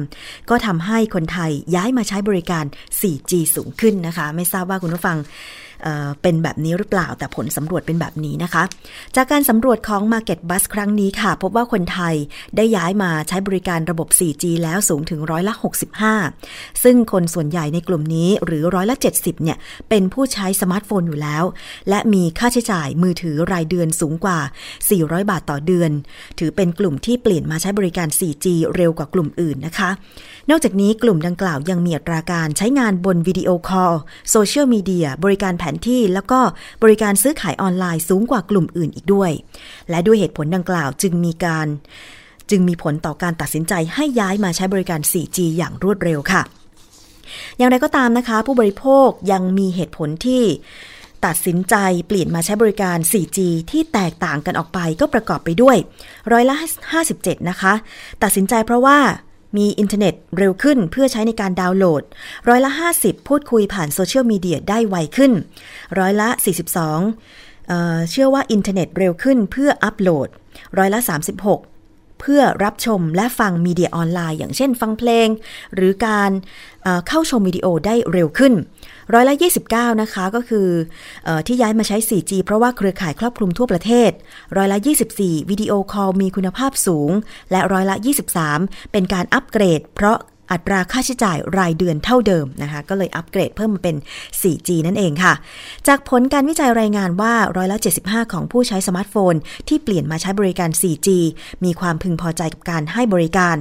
[0.50, 2.64] ก็ทำให้คนไทยย้ายมาใช้บริการ
[3.00, 5.18] 4G สูงขึ้นนะคะ ไม่ทราบว่าคุณผู้ฟัง
[6.22, 8.62] เป็นแบบนี้หรือเปล่า แต่ผลสำรวจเป็นแบบนี้นะคะ
[9.16, 12.14] จากการสำรวจของ Market Bus ครั้งนี้ค่ะ พบว่าคนไทย
[12.56, 15.54] ได้ย้ายมาใช้บริการระบบ 4G แล้วสูงถึงร้อยละ
[16.18, 19.58] 65 ซึ่งคนส่วนใหญ่ในกลุ่มนี้หรือร้อยละ 70 เนี่ย
[19.88, 21.44] เป็นผู้ใช้สมาร์ทโฟนอยู่แล้ว
[21.88, 24.38] และมีค่าใช้จ่ายมือถือรายเดือนสูงกว่า
[24.84, 25.90] 400 บาทต่อเดือน
[26.38, 28.46] ถือเป็นกลุ่มที่เปลี่ยนมาใช้บริการ 4G
[28.76, 29.90] เร็วกว่ากลุ่มอื่นนะคะ
[30.50, 33.92] นอกจากนี้กลุ่มดังกล่าวยังมีอัตราการใช้งานบนวิดีโอคอล
[34.30, 36.40] โซเชียลมีเดียบริการแผนที่แล้วก็
[36.82, 39.30] บริการซื้อขายออนไลน์สูงกว่ากลุ่มอื่นอีกด้วย
[39.90, 41.66] และด้วยเหตุผลดังกล่าวจึงมีการ
[42.50, 46.42] จึงมีผลต่อการตัดสินใจให้ย้ายมาใช้บริการ 4G อย่างรวดเร็วค่ะ
[47.58, 50.42] อย่างไรก็ตามนะคะ ผู้บริโภคยังมีเหตุผลที่
[51.26, 51.74] ตัดสินใจ
[52.06, 53.38] เปลี่ยนมาใช้บริการ 4G
[53.70, 55.76] ที่แตกต่างกันออกไปก็ประกอบไปด้วย
[56.32, 56.56] ร้อยละ
[57.02, 57.72] 57 นะคะ
[58.22, 58.98] ตัดสินใจเพราะว่า
[59.56, 62.02] มีอินเทอร์เน็ตเร็วขึ้นเพื่อใช้ในการดาวน์โหลด
[62.48, 65.32] ร้อยละ 50 พูดคุยผ่านโซเชียลมีเดียได้ไวขึ้น
[65.98, 67.70] ร้อยละ 42
[68.10, 70.28] เชื่อว่าอินเทอร์เน็ตเร็วขึ้นเพื่ออัปโหลด
[70.78, 71.00] ร้อยละ
[71.60, 75.28] 36 เพื่อรับชมและฟังมีเดียออนไลน์ อย่างเช่นฟังเพลง
[75.74, 76.30] หรือการ
[77.08, 78.52] เข้าชมวิดีโอได้เร็วขึ้น
[79.12, 79.34] ร้อยละ
[79.68, 80.68] 29 นะคะก็คื
[81.26, 84.10] อที่ย้ายมาใช้ 4G เพราะว่าเครือข่ายครอบคลุมทั่วประเทศ
[84.56, 84.78] ร้อยละ
[85.16, 87.10] 24 วิดีโอคอลมีคุณภาพสูง
[87.50, 87.96] และร้อยละ
[88.44, 90.18] 23 เป็นการอัปเกรด เพราะ
[90.52, 93.96] อัตราค่าใช้จ่ายรายเดือนเท่าเดิมนะคะ ก็เลยอัปเกรดเพิ่มมาเป็น
[94.40, 95.34] 4G นั่นเองค่ะ
[95.88, 99.34] จากผลการวิจัยรายงานว่าร้อยละ75 ของผู้ใช้สมาร์ทโฟน
[99.68, 101.08] ที่เปลี่ยนมาใช้บริการ 4G
[101.64, 103.56] มีความพึงพอใจกับการให้บริการ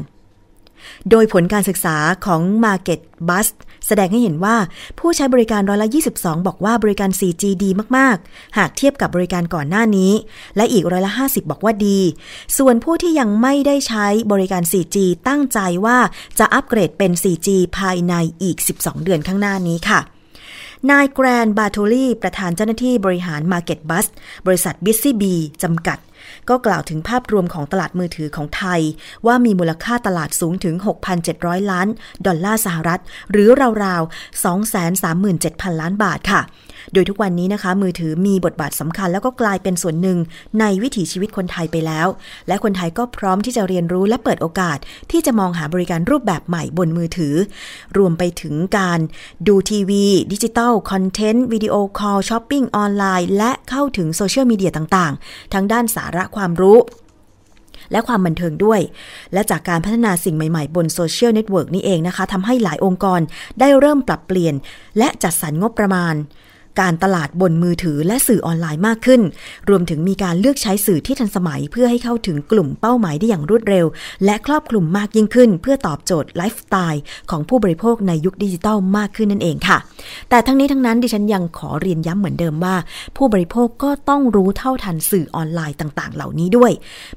[1.09, 3.47] โดยผลการศึกษาของ Marketbuzz
[3.87, 4.55] แสดงให้เห็นว่า
[4.99, 10.11] ผู้ใช้บริการร้อยละ 22 บอกว่าบริการ 4G ดีมาก ๆ หากเทียบกับบริการก่อนหน้านี้
[10.55, 11.99] และอีกร้อยละ 50 บอกว่าดี
[12.57, 15.97] ส่วนผู้ที่ยังไม่ได้ใช้บริการ 4G ตั้งใจว่า
[16.39, 18.13] จะอัปเกรดเป็น 4G ภายใน
[18.43, 20.01] อีก 12 เดือนข้างหน้านี้ค่ะ
[20.91, 24.05] นายแกรนบาโทลีประธานเจ้าหน้าที่บริหาร Market Bus
[24.47, 25.23] บริษัท b u s y b
[25.63, 25.97] จำกัด
[26.49, 28.81] ก็กล่าวถึงภาพรวมของตลาดมือถือของไทย
[29.25, 30.75] ว่ามีมูลค่าตลาดสูงถึง
[31.23, 31.87] 6,700 ล้าน
[32.25, 33.01] ดอลลาร์สหรัฐ
[33.31, 33.49] หรือ
[33.85, 34.43] ราวๆ
[34.93, 36.41] 237,000 ล้านบาทค่ะ
[36.93, 40.17] โดยทุกวันนี้นะคะ มือถือมีบทบาทสำคัญ แล้วก็กลายเป็นส่วนหนึ่ง
[40.59, 42.07] ในวิถีชีวิตคนไทยไปแล้ว
[42.47, 44.77] และคนไทยก็พร้อมที่จะเรียนรู้และเปิดโอกาส
[45.11, 47.35] ที่จะมองหาบริการรูปแบบใหม่บนมือถือ
[47.97, 48.99] รวมไปถึงการ
[49.47, 56.79] ดูทีวีดิจิตอลคอนเทนต์วิดีโอคอลช้อปปิ้งออนไลน์ และเข้าถึงโซเชียลมีเดียต่างๆ ทั้งด้านสาระความรู้
[57.91, 58.81] และความบันเทิงด้วย
[59.33, 63.19] และจากการพัฒนาสิ่งใหม่ๆ บนโซเชียลเน็ตเวิร์กนี่เองนะคะทำให้หลายองค์กร
[63.59, 64.55] ได้เริ่มปรับเปลี่ยน
[64.97, 66.15] และจัดสรรงบประมาณ
[66.79, 69.21] การตลาดบนมือถือและสื่อออนไลน์มากขึ้น
[69.69, 73.85] รวมถึงมีการเลือกใช้สื่อที่ทันสมัย เพื่อให้เข้าถึงกลุ่มเป้าหมายได้อย่างรวดเร็ว
[74.25, 77.01] และครอบคลุมมากยิ่งขึ้น เพื่อตอบโจทย์ไลฟ์สไตล์
[77.31, 79.77] ของผู้บริโภคในยุคดิจิทัลมากขึ้นนั่นเองค่ะ
[80.29, 82.75] แต่ทั้งนี้ทั้งนั้นดิฉันยังขอเรียนย้ำเหมือนเดิมว่า
[83.17, 86.71] ผู้บริโภคก็ต้องรู้เท่าทันสื่อออนไลน์ต่าง ๆ เหล่านี้ด้วย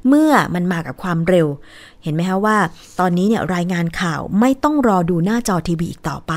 [0.09, 1.47] เมื่อมันมากับความเร็ว
[2.03, 2.59] เห็นไหมคะว่า
[3.01, 6.33] ตอนนี้เนี่ยรายงานข่าวไม่ต้องรอดูหน้าจอทีวีอีกต่อไป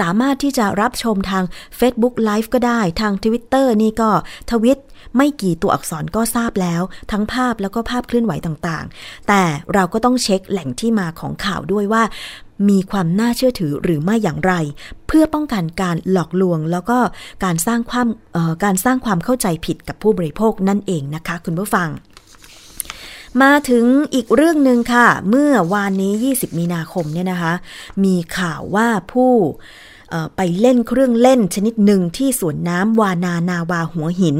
[0.00, 1.44] สามารถที่จะรับชมทาง
[1.78, 4.10] Facebook Live ก็ได้ทาง Twitter นี่ก็
[4.50, 4.78] ทวิต
[5.16, 9.42] ไม่กี่ตัวอักษรก็ทราบแล้ว ทั้งภาพแล้วก็ภาพเคลื่อนไหวต่างๆ แต่
[9.74, 12.02] เราก็ต้องเช็คแหล่งที่มาของข่าวด้วยว่า
[12.68, 14.52] มีความน่าเชื่อถือหรือไม่อย่างไร
[15.06, 16.98] เพื่อป้องกันการหลอกลวง แล้วก็
[17.44, 18.08] การสร้างความ
[18.64, 21.88] การสร้างความเข้าใจผิดกับผู้บริโภคนั่นเองนะคะ คุณผู้ฟัง
[23.42, 23.84] มาถึง
[24.14, 27.52] อีกเรื่องหนึ่งค่ะ เมื่อวานนี้ 20 มีนาคมเนี่ยนะคะ
[28.04, 29.32] มีข่าวว่าผู้
[30.36, 34.36] ไปเล่นเครื่องเล่นชนิดหนึ่งที่สวนน้ำวานานาวาหัวหิน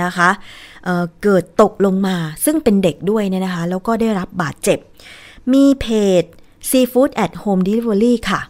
[0.00, 0.30] นะคะ
[0.84, 4.78] เเกิดตกลงมาซึ่งเป็นเด็กด้วยเนี่ยนะคะ แล้วก็ได้รับบาดเจ็บ
[5.52, 5.86] มีเพ
[6.22, 6.24] จ
[6.70, 8.40] Seafood at Home Delivery ค่ะ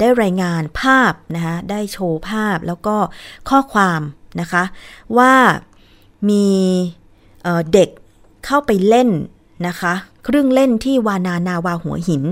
[0.00, 2.96] ได้รายงานภาพนะคะ ได้โชว์ภาพแล้วก็
[3.48, 4.00] ข้อความ
[4.40, 4.62] นะคะ
[5.18, 5.34] ว่า
[6.30, 6.46] มี
[7.72, 7.90] เด็ก
[8.46, 9.08] เข้าไปเล่น
[9.66, 9.94] นะคะ
[10.24, 12.22] เครื่องเล่นที่วานานาวาหัวหิน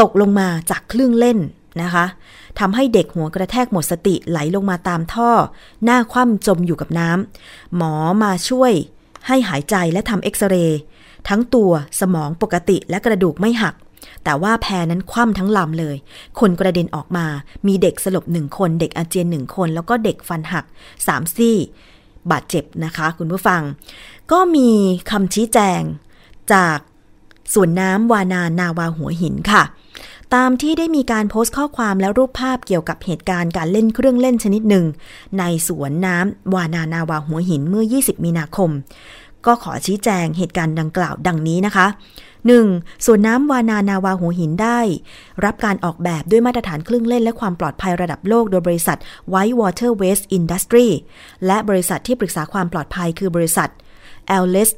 [0.00, 1.38] ตกลงมาจากเครื่องเล่น
[1.82, 2.04] นะคะ
[2.58, 5.30] ทำให้เด็กหัวกระแทกหมดสติไหลลงมาตามท่อ
[5.84, 8.72] หน้าคว่ำจมอยู่กับน้ำหมอมาช่วย
[9.26, 10.80] ให้หายใจและทำเอ็กซเรย์
[11.28, 11.70] ทั้งตัว
[12.00, 13.74] สมองปกติและกระดูกไม่หัก
[14.24, 15.96] แต่ว่าแพนั้นคว่ำทั้งลำเลย
[16.40, 17.26] คนกระเด็นออกมา
[17.66, 20.64] มีเด็กสลบหนึ่งคน เด็กอาเจียนหนึ่งคน แล้วก็เด็กฟันหัก
[21.06, 21.56] สามซี่
[22.32, 23.62] บาดเจ็บนะคะ คุณผู้ฟัง
[24.32, 24.70] ก็มี
[25.10, 25.80] คำชี้แจง
[26.52, 26.78] จาก
[27.54, 29.62] ส่วนน้ำวานานาวาหัวหินค่ะ
[30.34, 34.84] ตามที่ได้มีการโพสต์ข้อความและรูปภาพเกี่ยวกับเหตุการณ์การเล่นเครื่องเล่นชนิดหนึ่ง
[35.38, 38.70] ในสวนน้ำวานานาวาหัวหินเมื่อ 20 มีนาคม
[39.46, 41.86] ก็ขอชี้แจงเหตุการณ์ดังกล่าวดังนี้นะคะ
[42.46, 43.06] 1.
[43.06, 44.80] ส่วนน้ำวานานาวาหัวหินได้
[45.44, 48.98] รับการออกแบบด้วยมาตรฐานเครื่องเล่นและความปลอดภัยระดับโลกโดยบริษัท
[49.32, 50.88] White Water Waste Industry
[51.46, 53.68] และบริษัทที่ปรึกษาความปลอดภัยคือบริษัท
[54.36, 54.70] a l l e s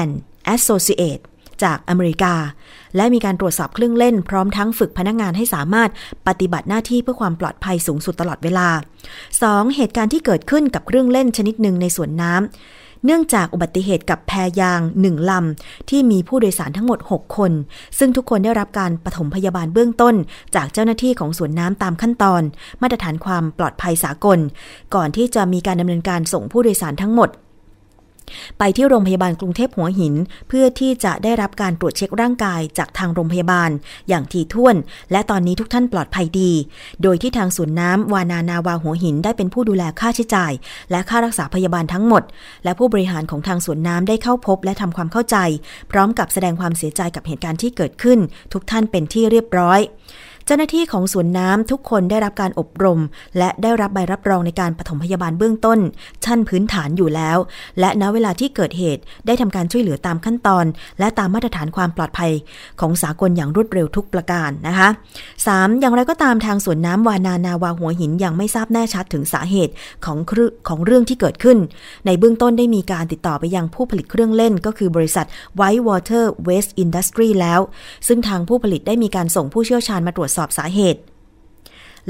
[0.00, 0.12] and
[0.54, 1.22] Associate
[1.62, 2.34] จากอเมริกา
[2.96, 5.90] และมีการตรวจสอบเครื่องเล่น พร้อมทั้งฝึกพนักงงานให้สามารถ
[6.26, 8.68] ปฏิบัติหน้าที่เพื่อความปลอดภัยสูงสุดตลอดเวลา
[9.22, 9.76] 2.
[9.76, 17.52] เหตุการณ์ที่เกิดขึ้นกับเครื่องเล่นชนิดหนึ่งในสวนน้ำ เนื่องจากอุบัติเหตุกับแพยางหนึ่งลำ ที่มีผู้โดยสารทั้งหมด 6 คน
[17.98, 20.14] ซึ่งทุกคนได้รับการปฐมพยาบาลเบื้องต้น
[20.54, 22.42] จากเจ้าหน้าที่ของสวนน้ำตามขั้นตอน
[22.82, 24.38] มาตรฐานความปลอดภัยสากล
[24.94, 27.30] ก่อนที่จะมีการดำเนินการส่งผู้โดยสารทั้งหมด
[28.58, 30.14] ไปที่โรงพยาบาลกรุงเทพหัวหิน
[30.48, 33.70] เพื่อที่จะได้รับการตรวจเช็คร่างกายจากทางโรงพยาบาล
[34.08, 34.76] อย่างถี่ถ้วน
[35.12, 36.52] และตอนนี้ทุกท่านปลอดภัยดี
[37.02, 40.52] โดยที่ทางศูนย์น้ำวานานาวาหัวหินได้เป็นผู้ดูแลค่าใช้จ่าย
[40.90, 42.22] และค่ารักษาพยาบาลทั้งหมด
[42.64, 45.36] และผู้บริหารของทางสวนน้ำได้เข้าพบ และทำความเข้าใจ
[45.90, 48.18] พร้อมกับแสดงความเสียใจกับเหตุการณ์ที่เกิดขึ้น
[48.52, 49.80] ทุกท่านเป็นที่เรียบร้อย
[50.46, 53.00] เจ้าหน้าที่ของสวนน้ำทุกคนได้รับการอบรม
[53.38, 55.78] และได้รับใบรับรองในการปฐมพยาบาลเบื้องต้น
[56.24, 57.38] ชั้นพื้นฐานอยู่แล้ว
[57.80, 60.64] และณเวลาที่เกิดเหตุได้ทำการช่วยเหลือตามขั้นตอน
[60.98, 62.32] และตามมาตรฐานความปลอดภัย
[62.80, 64.88] ของสากลอย่างรวดเร็วทุกประการนะคะ
[65.38, 65.80] 3.
[65.80, 69.72] อย่างไรก็ตามทางสวนน้ำวานานาวาหัวหินยังไม่ทราบแน่ชัดถึงสาเหตุ
[70.04, 70.18] ของ
[70.68, 71.58] ของเรื่องที่เกิดขึ้น
[72.06, 75.26] ในเบื้องต้นได้มีการติดต่อไปยังผู้ผลิตเครื่องเล่นก็คือบริษัท
[75.60, 77.60] White Water Waste Industry แล้ว
[78.06, 81.00] ซึ่งทางผู้ผลิตได้มีการส่งผู้เชี่ยวชาญมาตรวจสอบสาเหตุ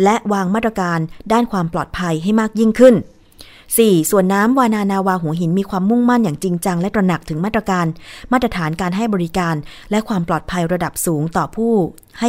[0.02, 0.98] และวางมาตรการ
[1.32, 2.94] ด้านความปลอดภัยให้มากยิ่งขึ้น
[3.52, 4.10] 4.
[4.10, 7.86] ส่วนน้ำวานานาวาหัวหินมีความมุ่งมั่นอย่างจริงจัง และตระหนักถึงมาตรการ
[8.32, 9.54] มาตรฐานการให้บริการ
[9.90, 11.72] และความปลอดภัยระดับสูงต่อผู้
[12.20, 12.28] ให้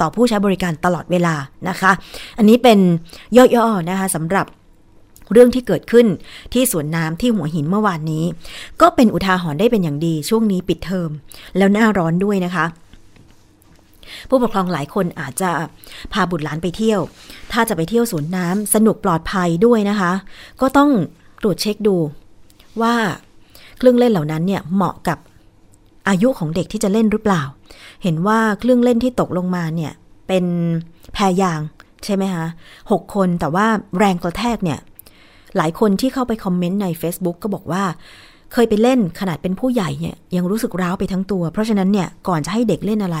[0.00, 1.34] ต่อผู้ใช้บริการตลอดเวลา
[1.68, 1.92] นะคะ
[2.38, 2.78] อันนี้เป็น
[3.36, 4.46] ย่อๆนะคะสำหรับ
[5.32, 6.06] เรื่องที่เกิดขึ้น
[6.52, 8.24] ที่สวนน้ำที่หัวหินเมื่อวานนี้
[8.80, 11.10] ก็เป็นอุทาหรณ์ได้เป็นอย่างดีช่วงนี้ปิดเทอม
[11.56, 12.64] แล้วหน้าร้อนด้วยนะคะ
[14.28, 15.50] ผู้ปกครองหลายคนอาจจะ
[16.12, 17.00] พาบุตรหลานไปเที่ยว
[17.52, 20.12] ถ้าจะไปเที่ยวสวนน้ำสนุกปลอดภัยด้วยนะคะ
[20.60, 20.90] ก็ต้อง
[21.42, 21.96] ตรวจเช็คดู
[22.82, 22.94] ว่า
[23.78, 25.18] เครื่องเล่นเหล่านั้นเนี่ยเหมาะกับ
[26.08, 27.42] อายุของเด็กที่จะเล่นหรือเปล่า
[28.02, 29.92] เห็นว่าเครื่องเล่นที่ตกลงมาเนี่ย
[30.28, 30.44] เป็น
[31.12, 31.60] แพรยาง
[32.04, 32.46] ใช่ไหมคะ
[32.90, 33.66] หกคนแต่ว่า
[33.98, 34.78] แรงกระแทกเนี่ย
[35.56, 37.84] หลายคนที่เข้าไปคอมเมนต์ใน Facebook ก็บอกว่า
[38.52, 43.18] เคยไปเล่นขนาดเป็นผู้ใหญ่เนี่ยยังรู้สึกร้าวไปทั้งตัว เพราะฉะนั้นเนี่ยก่อนจะให้เด็กเล่นอะไร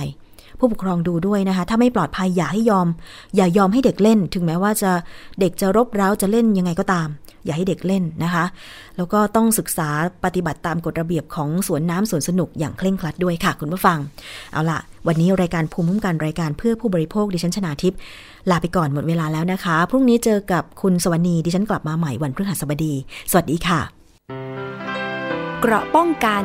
[0.58, 2.86] ผู้ปกครองดูด้วยนะคะ ถ้าไม่ปลอดภัยอย่าให้ยอม
[3.36, 4.90] อย่ายอมให้เด็กเล่น ถึงแม้ว่าจะ
[5.40, 7.08] เด็กจะรบเร้าจะเล่นยังไงก็ตาม
[7.44, 8.44] อย่าให้เด็กเล่นนะคะ
[8.96, 9.88] แล้วก็ต้องศึกษา
[10.24, 13.98] ปฏิบัติตามกฎระเบียบของสวนน้ำสวนสนุกอย่างเคร่งครัดด้วยค่ะ คุณผู้ฟัง
[14.52, 17.98] เอาล่ะ วันนี้รายการภูมิคุ้มกันรายการเพื่อผู้บริโภคดิฉันชนาทิพย์
[18.50, 22.94] ลาไปก่อนหมดเวลาแล้วนะคะ พรุ่งนี้เจอกับคุณสวนีดิฉันกลับมาใหม่วันพฤหัสบดี
[23.30, 23.80] สวัสดีค่ะ
[25.60, 26.44] เกราะป้องกัน